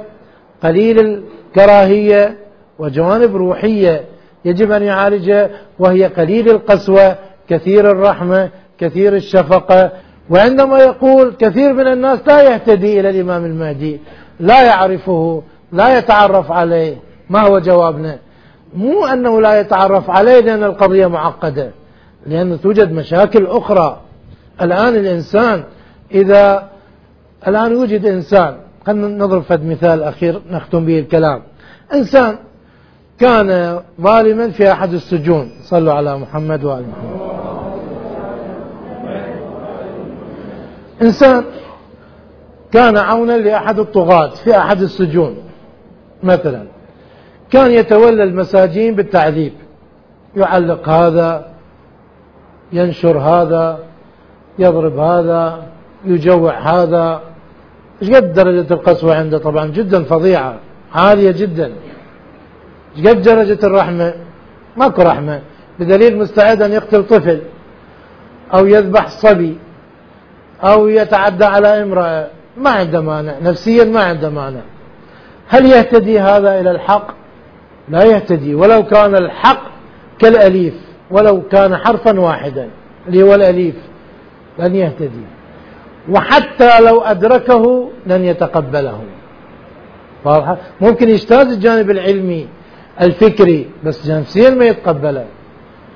[0.63, 2.37] قليل الكراهية
[2.79, 4.05] وجوانب روحية
[4.45, 7.17] يجب أن يعالجها وهي قليل القسوة
[7.49, 9.91] كثير الرحمة كثير الشفقة.
[10.31, 14.01] وعندما يقول كثير من الناس لا يهتدي إلى الإمام المهدي
[14.41, 15.43] لا يعرفه
[15.73, 16.97] لا يتعرف عليه.
[17.31, 18.19] ما هو جوابنا؟
[18.75, 21.71] مو أنه لا يتعرف عليه لأن القضية معقدة
[22.27, 24.01] لأن توجد مشاكل أخرى.
[24.63, 25.65] الآن الإنسان
[26.15, 26.69] إذا
[27.49, 31.43] الآن يوجد إنسان خلينا نضرب فد مثال أخير نختم به الكلام.
[31.95, 32.39] إنسان
[33.19, 35.51] كان ظالما في أحد السجون.
[35.63, 37.27] صلوا على محمد وآل محمد.
[41.03, 41.45] إنسان
[42.73, 45.37] كان عونا لأحد الطغاة في أحد السجون
[46.23, 46.63] مثلا.
[47.51, 49.53] كان يتولى المساجين بالتعذيب.
[50.37, 51.47] يعلق هذا
[52.73, 53.79] ينشر هذا
[54.59, 55.63] يضرب هذا
[56.05, 57.21] يجوع هذا.
[58.03, 60.55] إيش قد درجة القسوة عنده؟ طبعا جدا فظيعة
[60.95, 61.73] عالية جدا.
[62.97, 64.15] قد درجة الرحمة؟
[64.77, 65.41] ماكو رحمة.
[65.79, 67.41] بدليل مستعد أن يقتل طفل
[68.55, 69.59] أو يذبح صبي
[70.63, 72.27] أو يتعدى على امرأة.
[72.57, 73.35] ما عنده مانع.
[73.43, 74.61] نفسيا ما عنده مانع.
[75.49, 77.07] هل يهتدي هذا إلى الحق؟
[77.89, 78.55] لا يهتدي.
[78.55, 79.63] ولو كان الحق
[80.19, 80.75] كالأليف
[81.11, 82.69] ولو كان حرفا واحدا
[83.09, 83.75] اللي هو الأليف
[84.59, 85.25] لن يهتدي.
[86.11, 89.01] وحتى لو أدركه لن يتقبله.
[90.25, 92.49] واضحة ممكن يجتاز الجانب العلمي
[93.01, 95.25] الفكري بس نفسيا ما يتقبله.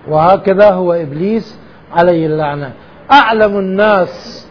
[0.08, 1.58] وهكذا هو إبليس
[1.92, 2.72] عليه اللعنة.
[3.12, 4.46] أعلم الناس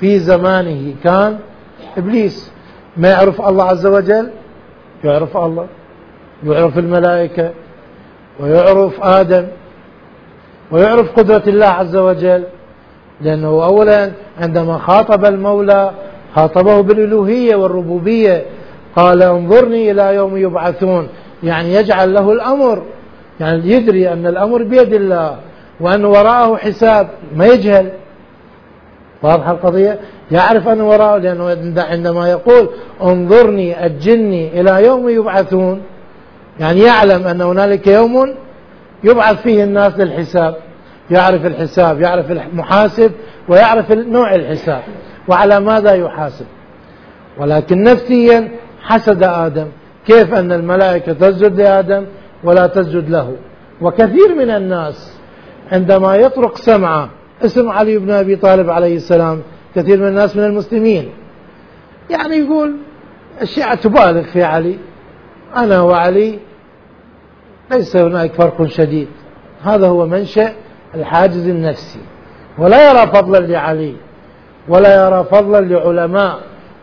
[0.00, 1.38] في زمانه كان
[1.96, 2.52] إبليس.
[2.96, 4.30] ما يعرف الله عز وجل؟
[5.04, 5.66] يعرف الله.
[6.44, 7.50] يعرف الملائكة.
[8.40, 9.46] ويعرف آدم.
[10.70, 12.44] ويعرف قدرة الله عز وجل.
[13.20, 15.90] لأنه أولا عندما خاطب المولى
[16.34, 18.44] خاطبه بالألوهية والربوبية
[18.96, 21.08] قال انظرني إلى يوم يبعثون.
[21.42, 22.82] يعني يجعل له الأمر
[23.40, 25.36] يعني يدري أن الأمر بيد الله
[25.80, 27.90] وأن وراءه حساب ما يجهل.
[29.22, 29.98] واضحة القضية؟
[30.30, 32.68] يعرف أن وراءه لأنه عندما يقول
[33.02, 35.82] انظرني أجلني إلى يوم يبعثون
[36.60, 38.34] يعني يعلم أن هنالك يوم
[39.04, 40.56] يبعث فيه الناس للحساب.
[41.10, 43.12] يعرف الحساب يعرف المحاسب
[43.48, 44.82] ويعرف نوع الحساب
[45.28, 46.46] وعلى ماذا يحاسب.
[47.38, 48.48] ولكن نفسيا
[48.82, 49.66] حسد آدم.
[50.08, 52.04] كيف أن الملائكة تسجد لآدم
[52.44, 53.36] ولا تسجد له.
[53.80, 55.18] وكثير من الناس
[55.72, 57.08] عندما يطرق سمعه
[57.44, 59.42] اسم علي بن أبي طالب عليه السلام
[59.74, 61.08] كثير من الناس من المسلمين.
[62.10, 62.76] يعني يقول
[63.42, 64.78] الشيعة تبالغ في علي.
[65.56, 66.38] أنا وعلي
[67.70, 69.08] ليس هناك فرق شديد.
[69.62, 70.52] هذا هو منشأ
[70.94, 72.00] الحاجز النفسي.
[72.58, 73.94] ولا يرى فضلا لعلي
[74.68, 76.38] ولا يرى فضلا لعلماء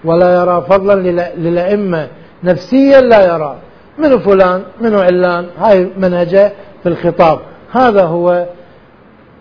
[0.06, 0.96] ولا يرى فضلا
[1.38, 2.08] للأئمة
[2.44, 3.58] نفسيا لا يرى.
[3.98, 6.52] من فلان من علان هاي منهجه
[6.84, 7.40] في الخطاب.
[7.72, 8.46] هذا هو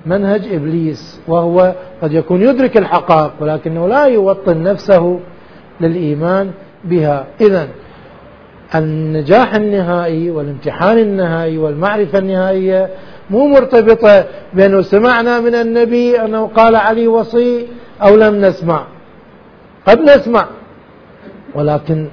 [0.06, 5.20] منهج إبليس وهو قد يكون يدرك الحقائق ولكنه لا يوطن نفسه
[5.80, 6.50] للإيمان
[6.84, 7.26] بها.
[7.40, 7.68] إذا
[8.74, 12.90] النجاح النهائي والامتحان النهائي والمعرفة النهائية
[13.30, 17.66] مو مرتبطة بأنه سمعنا من النبي أنه قال علي وصي
[18.02, 18.86] أو لم نسمع.
[19.86, 20.46] قد نسمع
[21.54, 22.08] ولكن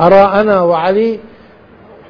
[0.00, 1.18] أرى أنا وعلي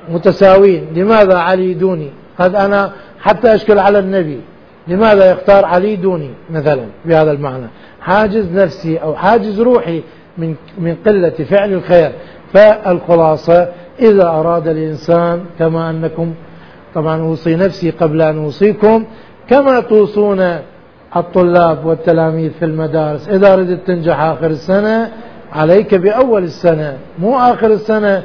[0.08, 0.86] متساوين.
[0.94, 4.40] لماذا علي دوني؟ قد أنا حتى أشكل على النبي.
[4.88, 7.66] لماذا يختار علي دوني مثلا بهذا المعنى؟
[8.00, 10.02] حاجز نفسي أو حاجز روحي
[10.38, 12.12] من من قلة فعل الخير.
[12.52, 13.68] فالخلاصة
[14.00, 16.34] إذا أراد الإنسان كما أنكم
[16.94, 19.04] طبعا أوصي نفسي قبل أن أوصيكم
[19.48, 20.58] كما توصون
[21.16, 23.28] الطلاب والتلاميذ في المدارس.
[23.28, 25.10] إذا أردت تنجح آخر السنة
[25.52, 28.22] عليك بأول السنة مو آخر السنة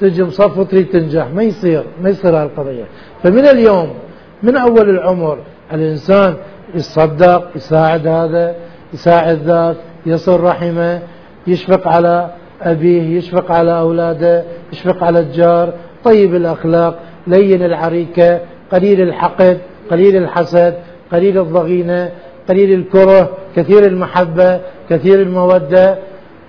[0.00, 2.84] تجي مصف وتريد تنجح ما يصير ما يصير هالقضية.
[3.22, 3.94] فمن اليوم
[4.42, 5.38] من أول العمر
[5.72, 6.34] الإنسان
[6.74, 8.54] يصدق يساعد هذا
[8.94, 9.76] يساعد ذاك
[10.06, 11.02] يصل رحمه
[11.46, 12.30] يشفق على
[12.62, 15.72] أبيه يشفق على أولاده يشفق على الجار
[16.04, 18.40] طيب الأخلاق لين العريكة
[18.72, 19.58] قليل الحقد
[19.90, 20.74] قليل الحسد
[21.12, 22.10] قليل الضغينة
[22.48, 24.60] قليل الكره كثير المحبة
[24.90, 25.98] كثير المودة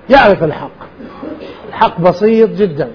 [0.10, 0.72] يعرف الحق.
[1.70, 2.89] الحق بسيط جدا.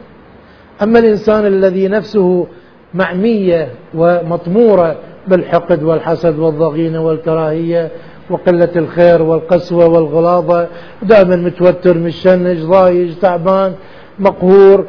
[0.82, 2.46] أما الإنسان الذي نفسه
[2.94, 4.96] معمية ومطمورة
[5.28, 7.90] بالحقد والحسد والضغينة والكراهية
[8.30, 10.68] وقلة الخير والقسوة والغلاظة
[11.02, 13.74] دائما متوتر مشنج ضايج تعبان
[14.18, 14.86] مقهور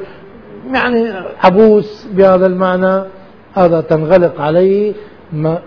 [0.74, 1.14] يعني
[1.44, 3.04] عبوس بهذا المعنى
[3.54, 4.94] هذا تنغلق عليه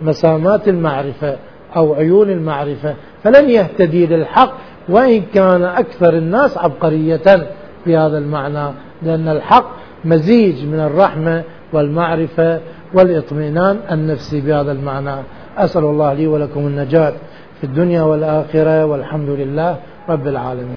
[0.03, 1.37] مسامات المعرفة
[1.77, 2.95] أو عيون المعرفة.
[3.25, 4.53] فلن يهتدي للحق
[4.89, 7.47] وإن كان أكثر الناس عبقرية
[7.85, 8.73] في هذا المعنى
[9.03, 9.71] لأن الحق
[10.05, 12.61] مزيج من الرحمة والمعرفة
[12.95, 15.23] والإطمئنان النفسي بهذا المعنى.
[15.59, 17.13] أسأل الله لي ولكم النجاة
[17.61, 19.77] في الدنيا والآخرة والحمد لله
[20.09, 20.75] رب العالمين.